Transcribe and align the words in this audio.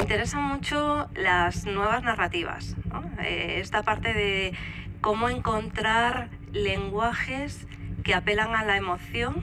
interesan 0.00 0.42
mucho 0.42 1.08
las 1.14 1.66
nuevas 1.66 2.02
narrativas, 2.02 2.74
eh, 3.22 3.58
esta 3.60 3.82
parte 3.82 4.14
de 4.14 4.54
cómo 5.00 5.28
encontrar 5.28 6.30
lenguajes 6.52 7.66
que 8.02 8.14
apelan 8.14 8.54
a 8.54 8.64
la 8.64 8.76
emoción 8.76 9.42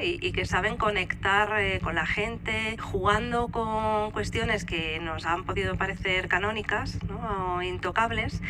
y, 0.00 0.32
que 0.32 0.46
saben 0.46 0.76
conectar 0.76 1.60
eh, 1.60 1.80
con 1.80 1.94
la 1.94 2.06
gente, 2.06 2.76
jugando 2.78 3.48
con 3.48 4.10
cuestiones 4.10 4.64
que 4.64 4.98
nos 5.00 5.26
han 5.26 5.44
podido 5.44 5.76
parecer 5.76 6.28
canónicas 6.28 6.98
o 7.30 7.62
intocables, 7.62 8.42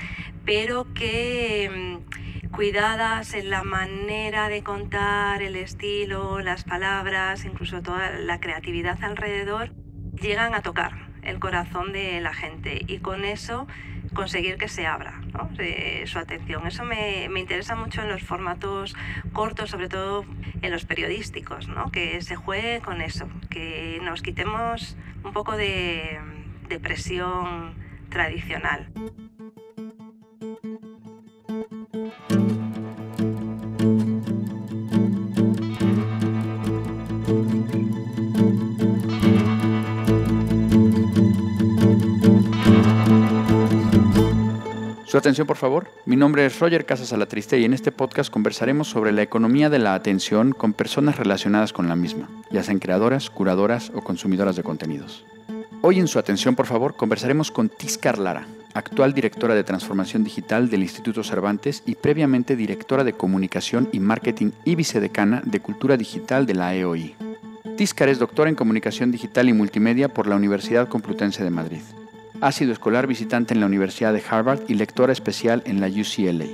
pero 0.45 0.87
que 0.95 2.01
mm, 2.01 2.51
cuidadas 2.51 3.35
en 3.35 3.51
la 3.51 3.65
manera 3.65 4.49
de 4.49 4.63
contar, 4.63 5.43
el 5.43 5.57
estilo, 5.57 6.41
las 6.41 6.65
palabras, 6.65 7.45
incluso 7.45 7.83
toda 7.83 8.13
la 8.13 8.39
creatividad 8.39 9.03
alrededor, 9.03 9.75
llegan 10.15 10.55
a 10.55 10.63
tocar 10.63 11.04
el 11.25 11.39
corazón 11.39 11.93
de 11.93 12.21
la 12.21 12.35
gente 12.35 12.85
y 12.87 12.99
con 12.99 13.25
eso 13.25 13.67
conseguir 14.15 14.57
que 14.57 14.69
se 14.69 14.87
abra 14.87 15.21
su 16.07 16.19
atención. 16.19 16.67
Eso 16.67 16.85
me, 16.85 17.29
interesa 17.39 17.75
mucho 17.75 18.03
en 18.03 18.09
los 18.09 18.23
formatos 18.23 18.95
cortos, 19.33 19.71
sobre 19.71 19.89
todo 19.89 20.25
en 20.63 20.71
los 20.71 20.85
periodísticos, 20.85 21.69
que 21.93 22.21
se 22.23 22.37
juegue 22.37 22.81
con 22.81 23.01
eso, 23.01 23.29
que 23.51 24.01
nos 24.03 24.23
quitemos 24.23 24.97
un 25.25 25.33
poco 25.33 25.57
de, 25.57 26.19
de 26.69 26.79
presión 26.79 27.75
tradicional. 28.09 28.89
Su 45.15 45.19
atención, 45.19 45.47
por 45.47 45.57
favor. 45.57 45.93
Mi 46.07 46.17
nombre 46.17 46.45
es 46.45 46.59
Roger 46.59 46.87
Casas 46.87 47.13
Alatriste 47.13 47.57
y 47.57 47.65
en 47.65 47.73
este 47.73 47.93
podcast 47.93 48.33
conversaremos 48.33 48.89
sobre 48.89 49.13
la 49.13 49.23
economía 49.23 49.71
de 49.71 49.79
la 49.79 49.95
atención 49.95 50.51
con 50.51 50.73
personas 50.73 51.19
relacionadas 51.19 51.73
con 51.73 51.89
la 51.89 51.95
misma, 51.95 52.29
ya 52.51 52.65
sean 52.65 52.81
creadoras, 52.81 53.31
curadoras 53.31 53.93
o 53.95 54.03
consumidoras 54.03 54.57
de 54.57 54.65
contenidos. 54.65 55.25
Hoy 55.83 56.01
en 56.01 56.09
su 56.09 56.19
atención, 56.19 56.57
por 56.57 56.67
favor, 56.67 56.97
conversaremos 56.97 57.53
con 57.53 57.69
Tiscar 57.69 58.19
Lara, 58.19 58.49
actual 58.75 59.15
directora 59.15 59.55
de 59.55 59.63
transformación 59.63 60.25
digital 60.25 60.69
del 60.69 60.83
Instituto 60.83 61.23
Cervantes 61.23 61.85
y 61.87 61.95
previamente 61.95 62.57
directora 62.57 63.05
de 63.05 63.13
comunicación 63.13 63.89
y 63.93 64.01
marketing 64.01 64.51
y 64.65 64.75
vicedecana 64.75 65.43
de 65.45 65.61
cultura 65.61 65.97
digital 65.97 66.45
de 66.45 66.55
la 66.55 66.75
EOI. 66.75 67.15
Tiscar 67.77 68.09
es 68.09 68.19
doctora 68.19 68.51
en 68.51 68.57
comunicación 68.57 69.13
digital 69.13 69.49
y 69.49 69.53
multimedia 69.53 70.09
por 70.09 70.27
la 70.27 70.35
Universidad 70.35 70.89
Complutense 70.89 71.45
de 71.45 71.51
Madrid. 71.51 71.83
Ha 72.45 72.53
sido 72.53 72.75
escolar 72.75 73.07
visitante 73.07 73.55
en 73.55 73.61
la 73.61 73.65
Universidad 73.65 74.13
de 74.13 74.23
Harvard 74.29 74.65
y 74.69 74.75
lectora 74.75 75.15
especial 75.15 75.63
en 75.65 75.81
la 75.81 75.87
UCLA. 75.87 76.45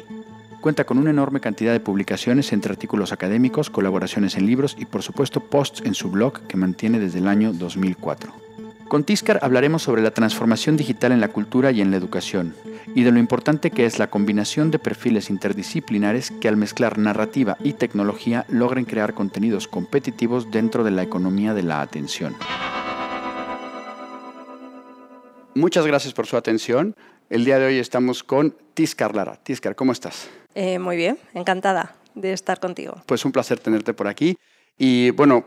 Cuenta 0.60 0.84
con 0.84 0.98
una 0.98 1.10
enorme 1.10 1.40
cantidad 1.40 1.72
de 1.72 1.80
publicaciones 1.80 2.52
entre 2.52 2.70
artículos 2.70 3.10
académicos, 3.10 3.70
colaboraciones 3.70 4.36
en 4.36 4.46
libros 4.46 4.76
y 4.78 4.84
por 4.84 5.02
supuesto 5.02 5.40
posts 5.40 5.82
en 5.84 5.94
su 5.94 6.08
blog 6.08 6.46
que 6.46 6.56
mantiene 6.56 7.00
desde 7.00 7.18
el 7.18 7.26
año 7.26 7.52
2004. 7.52 8.32
Con 8.86 9.02
Tiscar 9.02 9.40
hablaremos 9.42 9.82
sobre 9.82 10.00
la 10.00 10.12
transformación 10.12 10.76
digital 10.76 11.10
en 11.10 11.20
la 11.20 11.26
cultura 11.26 11.72
y 11.72 11.80
en 11.80 11.90
la 11.90 11.96
educación, 11.96 12.54
y 12.94 13.02
de 13.02 13.10
lo 13.10 13.18
importante 13.18 13.72
que 13.72 13.84
es 13.84 13.98
la 13.98 14.10
combinación 14.10 14.70
de 14.70 14.78
perfiles 14.78 15.28
interdisciplinares 15.28 16.30
que 16.30 16.46
al 16.46 16.56
mezclar 16.56 16.98
narrativa 16.98 17.56
y 17.64 17.72
tecnología 17.72 18.46
logren 18.48 18.84
crear 18.84 19.12
contenidos 19.12 19.66
competitivos 19.66 20.52
dentro 20.52 20.84
de 20.84 20.92
la 20.92 21.02
economía 21.02 21.52
de 21.52 21.64
la 21.64 21.80
atención. 21.80 22.36
Muchas 25.54 25.86
gracias 25.86 26.14
por 26.14 26.26
su 26.26 26.36
atención. 26.36 26.94
El 27.28 27.44
día 27.44 27.58
de 27.58 27.66
hoy 27.66 27.78
estamos 27.78 28.22
con 28.22 28.54
Tiscar 28.74 29.14
Lara. 29.14 29.36
Tiscar, 29.42 29.74
¿cómo 29.74 29.92
estás? 29.92 30.28
Eh, 30.54 30.78
muy 30.78 30.96
bien, 30.96 31.18
encantada 31.34 31.94
de 32.14 32.32
estar 32.32 32.60
contigo. 32.60 33.02
Pues 33.06 33.24
un 33.24 33.32
placer 33.32 33.58
tenerte 33.58 33.92
por 33.92 34.06
aquí. 34.06 34.36
Y 34.78 35.10
bueno, 35.10 35.46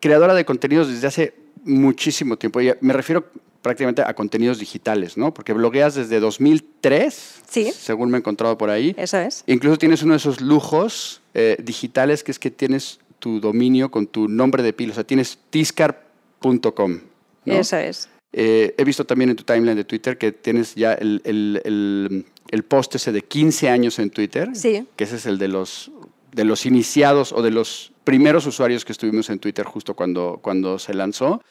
creadora 0.00 0.34
de 0.34 0.44
contenidos 0.44 0.88
desde 0.88 1.06
hace 1.06 1.34
muchísimo 1.64 2.36
tiempo. 2.36 2.60
Y 2.60 2.72
me 2.80 2.92
refiero 2.92 3.26
prácticamente 3.62 4.02
a 4.02 4.14
contenidos 4.14 4.58
digitales, 4.58 5.16
¿no? 5.16 5.32
Porque 5.32 5.52
blogueas 5.52 5.94
desde 5.94 6.20
2003, 6.20 7.42
sí. 7.48 7.72
según 7.72 8.10
me 8.10 8.18
he 8.18 8.20
encontrado 8.20 8.56
por 8.56 8.70
ahí. 8.70 8.94
Eso 8.96 9.18
es. 9.18 9.44
Incluso 9.46 9.78
tienes 9.78 10.02
uno 10.02 10.12
de 10.12 10.18
esos 10.18 10.40
lujos 10.40 11.22
eh, 11.34 11.56
digitales 11.62 12.22
que 12.22 12.32
es 12.32 12.38
que 12.38 12.50
tienes 12.50 13.00
tu 13.18 13.40
dominio 13.40 13.90
con 13.90 14.06
tu 14.06 14.28
nombre 14.28 14.62
de 14.62 14.72
pila, 14.72 14.92
o 14.92 14.94
sea, 14.94 15.04
tienes 15.04 15.38
tiscar.com. 15.50 17.00
Eso 17.44 17.76
es. 17.76 18.08
Eh, 18.40 18.72
he 18.78 18.84
visto 18.84 19.04
también 19.04 19.30
en 19.30 19.36
tu 19.36 19.42
timeline 19.42 19.74
de 19.74 19.82
Twitter 19.82 20.16
que 20.16 20.30
tienes 20.30 20.76
ya 20.76 20.92
el, 20.92 21.20
el, 21.24 22.62
post 22.62 22.94
ese 22.94 23.10
de 23.10 23.22
15 23.22 23.68
años 23.68 23.98
en 23.98 24.10
Twitter. 24.10 24.50
Sí. 24.54 24.86
Que 24.94 25.02
ese 25.02 25.16
es 25.16 25.26
el 25.26 25.38
de 25.38 25.48
los, 25.48 25.90
de 26.30 26.44
los 26.44 26.64
iniciados 26.64 27.32
o 27.32 27.42
de 27.42 27.50
los 27.50 27.90
primeros 28.04 28.46
usuarios 28.46 28.84
que 28.84 28.92
estuvimos 28.92 29.28
en 29.30 29.40
Twitter 29.40 29.66
justo 29.66 29.94
cuando, 29.94 30.38
cuando 30.40 30.78
se 30.78 30.94
lanzó, 30.94 31.42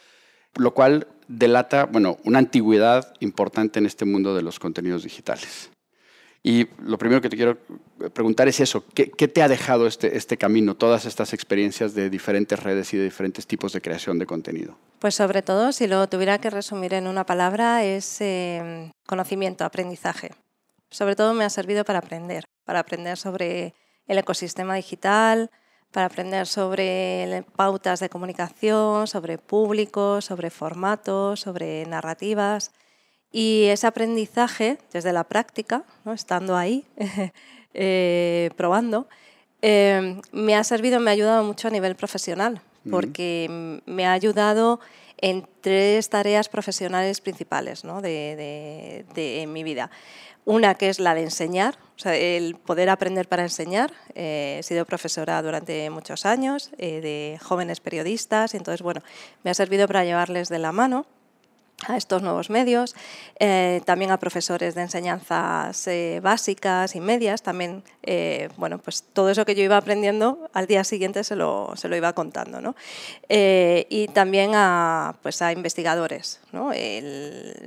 lo 0.56 0.74
cual 0.74 1.10
delata, 1.28 1.88
bueno, 1.88 2.20
una 2.24 2.40
antigüedad 2.40 3.14
importante 3.20 3.80
en 3.80 3.86
este 3.86 4.06
mundo 4.06 4.34
de 4.34 4.44
los 4.44 4.58
contenidos 4.58 5.04
digitales. 5.04 5.70
Y 6.48 6.66
lo 6.82 6.98
primero 6.98 7.20
que 7.20 7.28
te 7.28 7.36
quiero 7.36 7.58
preguntar 8.14 8.48
es 8.48 8.62
eso, 8.62 8.86
¿qué, 8.94 9.06
te 9.28 9.44
ha 9.44 9.50
dejado 9.50 9.86
este, 9.86 10.16
este 10.16 10.38
camino, 10.38 10.78
todas 10.78 11.04
estas 11.04 11.34
experiencias 11.34 11.94
de 11.94 12.10
diferentes 12.10 12.58
redes 12.64 12.94
y 12.94 12.98
de 12.98 13.04
diferentes 13.04 13.46
tipos 13.46 13.74
de 13.74 13.82
creación 13.82 14.18
de 14.18 14.26
contenido? 14.26 14.78
Pues 15.00 15.14
sobre 15.14 15.42
todo, 15.42 15.74
si 15.74 15.88
lo 15.88 16.08
tuviera 16.08 16.38
que 16.38 16.50
resumir 16.50 16.94
en 16.94 17.08
una 17.08 17.26
palabra, 17.26 17.84
es 17.84 18.22
eh, 18.22 18.94
conocimiento, 19.06 19.66
aprendizaje. 19.66 20.32
Sobre 20.90 21.18
todo 21.18 21.34
me 21.34 21.44
ha 21.44 21.50
servido 21.50 21.84
para 21.84 22.00
aprender, 22.00 22.46
para 22.64 22.80
aprender 22.80 23.18
sobre 23.18 23.74
el 24.06 24.18
ecosistema 24.18 24.76
digital, 24.76 25.52
para 25.92 26.06
aprender 26.06 26.48
sobre 26.48 27.44
pautas 27.58 28.00
de 28.00 28.08
comunicación, 28.08 29.08
sobre 29.08 29.38
públicos, 29.38 30.24
sobre 30.24 30.50
formatos, 30.50 31.42
sobre 31.42 31.86
narrativas. 31.88 32.72
Y 33.32 33.66
ese 33.66 33.88
aprendizaje 33.88 34.78
desde 34.94 35.12
la 35.12 35.24
práctica, 35.24 35.84
¿no? 36.06 36.14
estando 36.14 36.56
ahí, 36.56 36.86
eh, 37.74 38.50
probando, 38.56 39.08
eh, 39.62 40.22
me 40.32 40.56
ha 40.56 40.64
servido, 40.64 41.00
me 41.00 41.12
ha 41.12 41.14
ayudado 41.14 41.44
mucho 41.44 41.68
a 41.68 41.72
nivel 41.72 41.96
profesional, 41.96 42.62
porque 42.90 43.82
me 43.86 44.06
ha 44.06 44.14
ayudado 44.14 44.80
en 45.18 45.46
tres 45.62 46.10
tareas 46.10 46.48
profesionales 46.48 47.20
principales 47.20 47.84
¿no? 47.84 48.02
de, 48.02 49.06
de, 49.14 49.48
mi 49.48 49.64
vida. 49.64 49.92
Una 50.46 50.76
que 50.76 50.88
es 50.88 51.02
la 51.02 51.14
de 51.14 51.24
enseñar, 51.24 51.78
o 51.98 52.00
sea, 52.00 52.16
el 52.16 52.56
poder 52.56 52.90
aprender 52.90 53.28
para 53.28 53.44
enseñar. 53.44 53.92
Eh, 54.16 54.58
he 54.60 54.64
sido 54.64 54.86
profesora 54.86 55.42
durante 55.42 55.90
muchos 55.90 56.26
años 56.26 56.72
de 56.78 57.38
jóvenes 57.44 57.82
periodistas, 57.82 58.54
y 58.54 58.58
entonces, 58.58 58.82
bueno, 58.82 59.02
me 59.44 59.52
ha 59.52 59.54
servido 59.54 59.88
para 59.88 60.06
llevarles 60.06 60.48
de 60.48 60.60
la 60.60 60.72
mano 60.72 61.06
a 61.86 61.96
estos 61.96 62.24
nuevos 62.24 62.50
medios, 62.50 62.96
eh, 63.40 63.82
también 63.86 64.10
a 64.10 64.18
profesores 64.18 64.74
de 64.74 64.82
enseñanzas 64.82 65.88
eh, 65.88 66.20
básicas 66.24 66.96
y 66.96 67.00
medias, 67.00 67.44
también, 67.44 67.84
eh, 68.02 68.50
bueno, 68.58 68.80
pues 68.80 69.04
todo 69.14 69.30
eso 69.30 69.46
que 69.46 69.54
yo 69.54 69.62
iba 69.62 69.78
aprendiendo 69.78 70.50
al 70.54 70.66
día 70.66 70.84
siguiente 70.84 71.24
se 71.24 71.36
lo, 71.36 71.74
se 71.76 71.88
lo 71.88 71.96
iba 71.96 72.14
contando, 72.14 72.62
¿no? 72.62 72.76
y 73.30 74.08
también 74.08 74.52
a, 74.56 75.16
pues 75.22 75.42
a 75.42 75.52
investigadores, 75.52 76.40
¿no? 76.52 76.72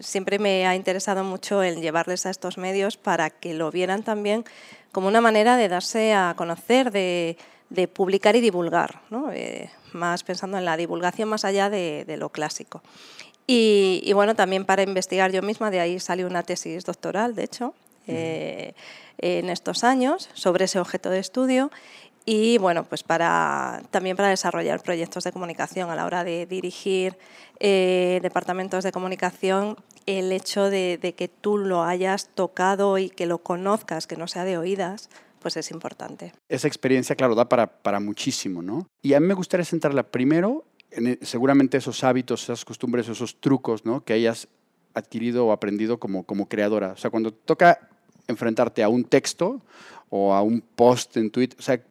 siempre 0.00 0.38
me 0.38 0.66
ha 0.66 0.74
interesado 0.74 1.22
mucho 1.22 1.62
el 1.62 1.80
llevarles 1.80 2.26
a 2.26 2.30
estos 2.30 2.58
medios 2.58 2.96
para 2.96 3.30
que 3.30 3.54
lo 3.54 3.70
vieran 3.70 4.02
también 4.02 4.44
como 4.90 5.06
una 5.06 5.20
manera 5.20 5.56
de 5.56 5.68
darse 5.68 6.14
a 6.14 6.34
conocer, 6.36 6.90
de, 6.90 7.36
de 7.68 7.86
publicar 7.88 8.34
y 8.36 8.40
divulgar, 8.40 9.02
¿no? 9.10 9.30
más 9.92 10.24
pensando 10.24 10.58
en 10.58 10.64
la 10.64 10.76
divulgación 10.76 11.28
más 11.28 11.44
allá 11.44 11.70
de, 11.70 12.04
de 12.06 12.16
lo 12.16 12.30
clásico. 12.30 12.82
Y, 13.52 14.12
bueno, 14.12 14.36
también 14.36 14.64
para 14.64 14.84
investigar 14.84 15.32
yo 15.32 15.42
misma, 15.42 15.72
de 15.72 15.80
ahí 15.80 15.98
salió 15.98 16.28
una 16.28 16.44
tesis 16.44 16.84
doctoral, 16.84 17.34
de 17.34 17.42
hecho, 17.42 17.74
eh, 18.06 18.74
en 19.18 19.50
estos 19.50 19.82
años 19.82 20.30
sobre 20.34 20.66
ese 20.66 20.78
objeto 20.78 21.10
de 21.10 21.18
estudio 21.18 21.72
y 22.24 22.58
bueno, 22.58 22.84
pues 22.84 23.02
para, 23.02 23.82
también 23.90 24.16
para 24.16 24.28
desarrollar 24.28 24.80
proyectos 24.84 25.24
de 25.24 25.32
comunicación 25.32 25.90
a 25.90 25.96
la 25.96 26.06
hora 26.06 26.22
de 26.22 26.46
dirigir 26.46 27.18
eh, 27.58 28.20
departamentos 28.22 28.84
de 28.84 28.92
comunicación, 28.92 29.76
el 30.06 30.30
hecho 30.30 30.70
de, 30.70 31.14
que 31.16 31.26
tú 31.26 31.58
lo 31.58 31.82
hayas 31.82 32.28
tocado 32.28 32.98
y 32.98 33.10
que 33.10 33.26
lo 33.26 33.38
conozcas, 33.38 34.06
que 34.06 34.16
no 34.16 34.28
sea 34.28 34.44
de 34.44 34.58
oídas, 34.58 35.10
pues 35.40 35.56
es 35.56 35.72
importante. 35.72 36.32
Esa 36.48 36.68
experiencia, 36.68 37.16
claro, 37.16 37.34
da 37.34 37.48
para, 37.48 37.66
para 37.66 37.98
muchísimo, 37.98 38.62
¿no? 38.62 38.86
Y 39.02 39.14
a 39.14 39.20
mí 39.20 39.26
me 39.26 39.34
gustaría 39.34 39.64
centrarla 39.64 40.04
primero 40.04 40.64
e, 40.90 41.18
seguramente 41.22 41.78
esos 41.78 42.04
hábitos, 42.04 42.42
esas 42.44 42.64
costumbres, 42.64 43.08
esos 43.08 43.40
trucos 43.40 43.84
¿no? 43.84 44.04
que 44.04 44.12
hayas 44.12 44.48
adquirido 44.94 45.46
o 45.46 45.52
aprendido 45.52 45.98
como, 45.98 46.24
como 46.24 46.48
creadora. 46.48 46.92
O 46.92 46.96
sea, 46.96 47.10
cuando 47.10 47.32
toca 47.32 47.88
enfrentarte 48.26 48.82
a 48.82 48.88
un 48.88 49.04
texto 49.04 49.62
o 50.08 50.34
a 50.34 50.42
un 50.42 50.60
post 50.60 51.16
en 51.16 51.30
Twitter, 51.30 51.58
o 51.58 51.62
sea, 51.62 51.82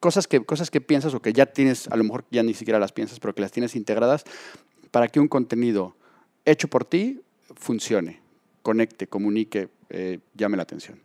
cosas 0.00 0.26
que, 0.26 0.44
cosas 0.44 0.70
que 0.70 0.80
piensas 0.80 1.14
o 1.14 1.22
que 1.22 1.32
ya 1.32 1.46
tienes, 1.46 1.88
a 1.88 1.96
lo 1.96 2.04
mejor 2.04 2.24
ya 2.30 2.42
ni 2.42 2.54
siquiera 2.54 2.78
las 2.78 2.92
piensas, 2.92 3.20
pero 3.20 3.34
que 3.34 3.42
las 3.42 3.52
tienes 3.52 3.76
integradas 3.76 4.24
para 4.90 5.08
que 5.08 5.20
un 5.20 5.28
contenido 5.28 5.96
hecho 6.44 6.68
por 6.68 6.84
ti 6.84 7.22
funcione, 7.56 8.20
conecte, 8.62 9.06
comunique, 9.06 9.68
eh, 9.88 10.18
llame 10.34 10.56
la 10.56 10.64
atención? 10.64 11.03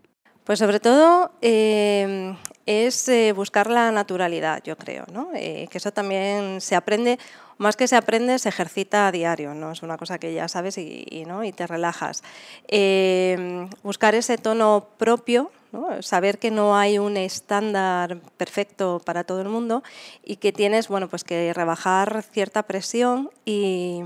Pues 0.49 0.57
sobre 0.57 0.79
todo 0.79 1.29
em, 1.41 2.35
es 2.65 3.07
eh, 3.07 3.33
buscar 3.33 3.69
la 3.69 3.91
naturalidad, 3.91 4.63
yo 4.63 4.75
creo, 4.75 5.05
¿no? 5.13 5.29
Eh, 5.35 5.67
que 5.69 5.77
eso 5.77 5.93
también 5.93 6.59
se 6.59 6.75
aprende, 6.75 7.19
más 7.59 7.77
que 7.77 7.87
se 7.87 7.95
aprende, 7.95 8.39
se 8.39 8.49
ejercita 8.49 9.05
a 9.05 9.11
diario, 9.11 9.53
¿no? 9.53 9.73
Es 9.73 9.83
una 9.83 9.95
cosa 9.95 10.17
que 10.17 10.33
ya 10.33 10.47
sabes 10.47 10.79
y, 10.79 11.23
¿no? 11.27 11.43
y 11.43 11.51
te 11.51 11.67
relajas. 11.67 12.23
Em, 12.67 13.69
buscar 13.83 14.15
ese 14.15 14.39
tono 14.39 14.87
propio, 14.97 15.51
saber 15.99 16.39
que 16.39 16.49
no 16.49 16.75
hay 16.75 16.97
un 16.97 17.15
estándar 17.15 18.17
perfecto 18.37 18.99
para 19.05 19.23
todo 19.25 19.41
el 19.43 19.49
mundo 19.49 19.83
y 20.25 20.37
que 20.37 20.51
tienes 20.51 20.87
bueno, 20.87 21.09
pues 21.09 21.23
que 21.23 21.53
rebajar 21.53 22.23
cierta 22.23 22.63
presión 22.63 23.29
y, 23.45 24.01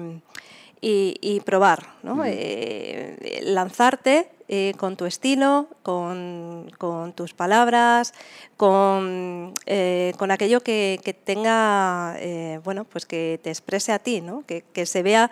y, 0.82 1.40
probar, 1.46 1.88
¿no? 2.04 2.26
Eh, 2.26 3.40
lanzarte 3.44 4.30
eh, 4.56 4.76
con 4.78 4.96
tu 4.96 5.06
estilo, 5.06 5.68
con, 5.82 6.70
con 6.78 7.14
tus 7.14 7.34
palabras, 7.34 8.14
con, 8.56 9.52
eh, 9.66 10.14
con 10.20 10.30
aquello 10.30 10.62
que, 10.62 11.00
que 11.04 11.16
tenga, 11.16 12.16
bueno, 12.64 12.86
pues 12.86 13.08
que 13.08 13.40
te 13.42 13.50
exprese 13.50 13.92
a 13.92 13.98
ti, 13.98 14.22
¿no? 14.22 14.44
que, 14.46 14.64
que 14.74 14.86
se 14.86 15.02
vea 15.02 15.32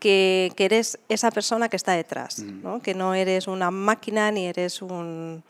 que, 0.00 0.50
que, 0.56 0.64
eres 0.64 0.98
esa 1.08 1.30
persona 1.30 1.68
que 1.68 1.76
está 1.76 1.92
detrás, 1.92 2.40
¿no? 2.40 2.80
que 2.80 2.94
no 2.94 3.14
eres 3.14 3.46
una 3.46 3.70
máquina 3.70 4.32
ni 4.32 4.46
eres 4.46 4.82
un, 4.82 5.44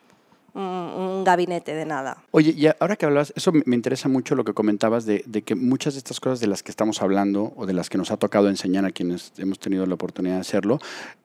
un, 0.56 1.24
gabinete 1.24 1.74
de 1.74 1.84
nada. 1.84 2.18
Oye, 2.30 2.54
y 2.56 2.66
ahora 2.66 2.96
que 2.96 3.06
hablabas, 3.06 3.32
eso 3.36 3.52
me 3.52 3.74
interesa 3.74 4.08
mucho 4.08 4.34
lo 4.34 4.44
que 4.44 4.54
comentabas 4.54 5.04
de, 5.04 5.22
que 5.44 5.54
muchas 5.54 5.94
de 5.94 5.98
estas 5.98 6.20
cosas 6.20 6.40
de 6.40 6.46
las 6.46 6.62
que 6.62 6.70
estamos 6.70 7.02
hablando 7.02 7.52
o 7.56 7.66
de 7.66 7.72
las 7.72 7.90
que 7.90 7.98
nos 7.98 8.10
ha 8.10 8.16
tocado 8.16 8.48
enseñar 8.48 8.84
a 8.84 8.90
quienes 8.90 9.32
hemos 9.38 9.58
tenido 9.58 9.86
la 9.86 9.94
oportunidad 9.94 10.36
de 10.36 10.40
hacerlo, 10.40 10.78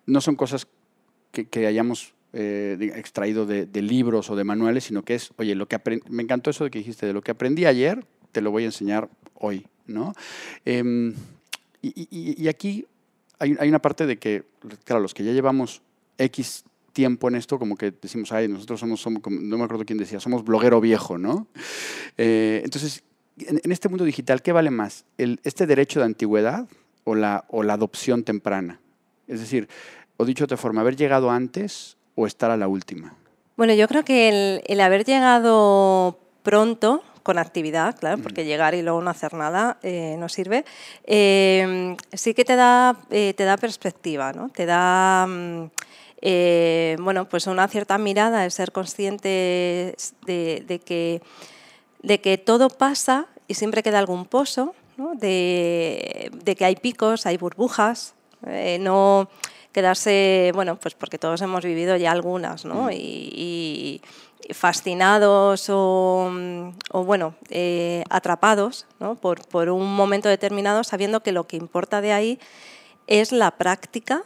no 0.05 0.21
son 0.21 0.35
cosas 0.35 0.67
que, 1.31 1.67
hayamos 1.67 2.13
eh, 2.33 2.93
extraído 2.95 3.45
de, 3.45 3.81
libros 3.81 4.29
o 4.29 4.35
de 4.35 4.43
manuales, 4.43 4.85
sino 4.85 5.03
que 5.03 5.15
es, 5.15 5.31
oye, 5.37 5.55
lo 5.55 5.67
que 5.67 5.79
me 6.09 6.23
encantó 6.23 6.49
eso 6.49 6.63
de 6.63 6.71
que 6.71 6.79
dijiste, 6.79 7.05
de 7.05 7.13
lo 7.13 7.21
que 7.21 7.31
aprendí 7.31 7.65
ayer, 7.65 8.05
te 8.31 8.41
lo 8.41 8.51
voy 8.51 8.63
a 8.63 8.67
enseñar 8.67 9.09
hoy, 9.35 9.65
¿no? 9.87 10.13
Em, 10.65 11.13
y, 11.81 12.47
aquí 12.47 12.85
hay, 13.39 13.67
una 13.67 13.81
parte 13.81 14.05
de 14.05 14.17
que, 14.17 14.43
claro, 14.83 15.01
los 15.01 15.13
que 15.13 15.23
ya 15.23 15.31
llevamos 15.31 15.81
X 16.17 16.63
tiempo 16.93 17.27
en 17.27 17.35
esto, 17.35 17.57
como 17.57 17.75
que 17.75 17.91
decimos, 17.91 18.31
ay, 18.31 18.47
nosotros 18.47 18.79
somos, 18.79 19.01
somos 19.01 19.21
no 19.27 19.57
me 19.57 19.63
acuerdo 19.63 19.85
quién 19.85 19.97
decía, 19.97 20.19
somos 20.19 20.43
bloguero 20.43 20.79
viejo, 20.79 21.17
¿no? 21.17 21.47
Eh, 22.17 22.61
entonces, 22.63 23.03
en, 23.39 23.71
este 23.71 23.89
mundo 23.89 24.05
digital, 24.05 24.41
¿qué 24.41 24.51
vale 24.51 24.69
más? 24.69 25.05
¿Este 25.17 25.65
derecho 25.65 25.99
de 25.99 26.05
antigüedad 26.05 26.67
o 27.03 27.15
la 27.15 27.43
adopción 27.49 28.23
temprana? 28.23 28.79
Es 29.31 29.39
decir, 29.39 29.69
o 30.21 30.25
dicho 30.25 30.43
de 30.43 30.45
otra 30.45 30.57
forma, 30.57 30.81
haber 30.81 30.95
llegado 30.95 31.31
antes 31.31 31.97
o 32.15 32.27
estar 32.27 32.51
a 32.51 32.57
la 32.57 32.67
última. 32.67 33.15
Bueno, 33.57 33.73
yo 33.73 33.87
creo 33.87 34.05
que 34.05 34.61
el, 34.65 34.79
haber 34.79 35.03
llegado 35.03 36.19
pronto, 36.43 37.03
con 37.23 37.37
actividad, 37.37 37.99
claro, 37.99 38.19
porque 38.21 38.45
llegar 38.45 38.73
y 38.73 38.81
luego 38.81 39.01
no 39.01 39.09
hacer 39.09 39.33
nada 39.33 39.77
eh, 39.83 40.15
no 40.17 40.27
sirve, 40.27 40.65
eh, 41.05 41.95
sí 42.13 42.33
que 42.33 42.45
te 42.45 42.55
da, 42.55 42.95
te 43.09 43.43
da 43.43 43.57
perspectiva, 43.57 44.31
¿no? 44.33 44.49
Te 44.49 44.65
da... 44.65 45.25
Mm, 45.27 45.69
eh, 46.23 46.97
bueno, 46.99 47.27
pues 47.27 47.47
una 47.47 47.67
cierta 47.67 47.97
mirada, 47.97 48.45
es 48.45 48.53
ser 48.53 48.71
consciente 48.71 49.95
de, 50.27 50.81
que, 50.85 51.21
de 52.03 52.21
que 52.21 52.37
todo 52.37 52.69
pasa 52.69 53.25
y 53.47 53.55
siempre 53.55 53.81
queda 53.81 53.97
algún 53.97 54.25
pozo, 54.25 54.75
de, 55.15 56.55
que 56.57 56.65
hay 56.65 56.75
picos, 56.75 57.25
hay 57.25 57.37
burbujas, 57.37 58.13
eh, 58.45 58.77
no 58.79 59.29
quedarse, 59.71 60.51
bueno, 60.53 60.77
pues 60.77 60.95
porque 60.95 61.17
todos 61.17 61.41
hemos 61.41 61.63
vivido 61.63 61.95
ya 61.97 62.11
algunas, 62.11 62.65
¿no? 62.65 62.85
Mm. 62.85 62.91
Y, 62.93 64.01
fascinados 64.53 65.67
o, 65.69 66.29
bueno, 66.91 67.35
eh, 67.51 68.03
atrapados 68.09 68.85
por, 69.21 69.47
por 69.47 69.69
un 69.69 69.95
momento 69.95 70.27
determinado, 70.27 70.83
sabiendo 70.83 71.21
que 71.21 71.31
lo 71.31 71.47
que 71.47 71.55
importa 71.55 72.01
de 72.01 72.11
ahí 72.11 72.39
es 73.07 73.31
la 73.31 73.51
práctica 73.51 74.23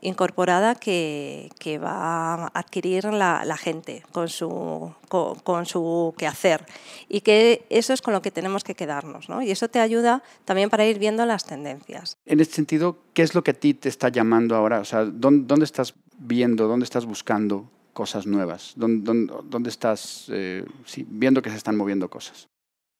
incorporada 0.00 0.74
que, 0.74 1.50
va 1.82 2.34
a 2.34 2.46
adquirir 2.54 3.04
la, 3.04 3.56
gente 3.56 4.02
con 4.12 4.28
su, 4.28 4.92
con, 5.08 5.66
su 5.66 6.14
quehacer. 6.16 6.64
Y 7.08 7.20
que 7.20 7.64
eso 7.70 7.92
es 7.92 8.02
con 8.02 8.14
lo 8.14 8.22
que 8.22 8.30
tenemos 8.30 8.64
que 8.64 8.74
quedarnos. 8.74 9.28
Y 9.42 9.50
eso 9.50 9.68
te 9.68 9.80
ayuda 9.80 10.22
también 10.44 10.70
para 10.70 10.84
ir 10.86 10.98
viendo 10.98 11.24
las 11.26 11.44
tendencias. 11.44 12.16
En 12.26 12.40
este 12.40 12.54
sentido, 12.54 12.98
¿qué 13.14 13.22
es 13.22 13.34
lo 13.34 13.42
que 13.42 13.52
a 13.52 13.54
ti 13.54 13.74
te 13.74 13.88
está 13.88 14.08
llamando 14.08 14.56
ahora? 14.56 14.80
O 14.80 14.84
sea, 14.84 15.04
¿dónde, 15.04 15.64
estás 15.64 15.94
viendo, 16.18 16.66
dónde 16.66 16.84
estás 16.84 17.06
buscando 17.06 17.70
cosas 17.92 18.26
nuevas? 18.26 18.74
¿Dónde, 18.76 19.68
estás 19.68 20.26
eh, 20.30 20.64
viendo 21.08 21.42
que 21.42 21.50
se 21.50 21.56
están 21.56 21.76
moviendo 21.76 22.08
cosas? 22.08 22.48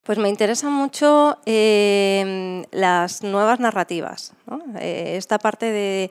Pues 0.03 0.17
me 0.17 0.29
interesa 0.29 0.67
mucho 0.69 1.37
eh, 1.45 2.65
las 2.71 3.21
nuevas 3.21 3.59
narrativas. 3.59 4.33
Eh, 4.79 5.13
esta 5.15 5.37
parte 5.37 5.67
de 5.67 6.09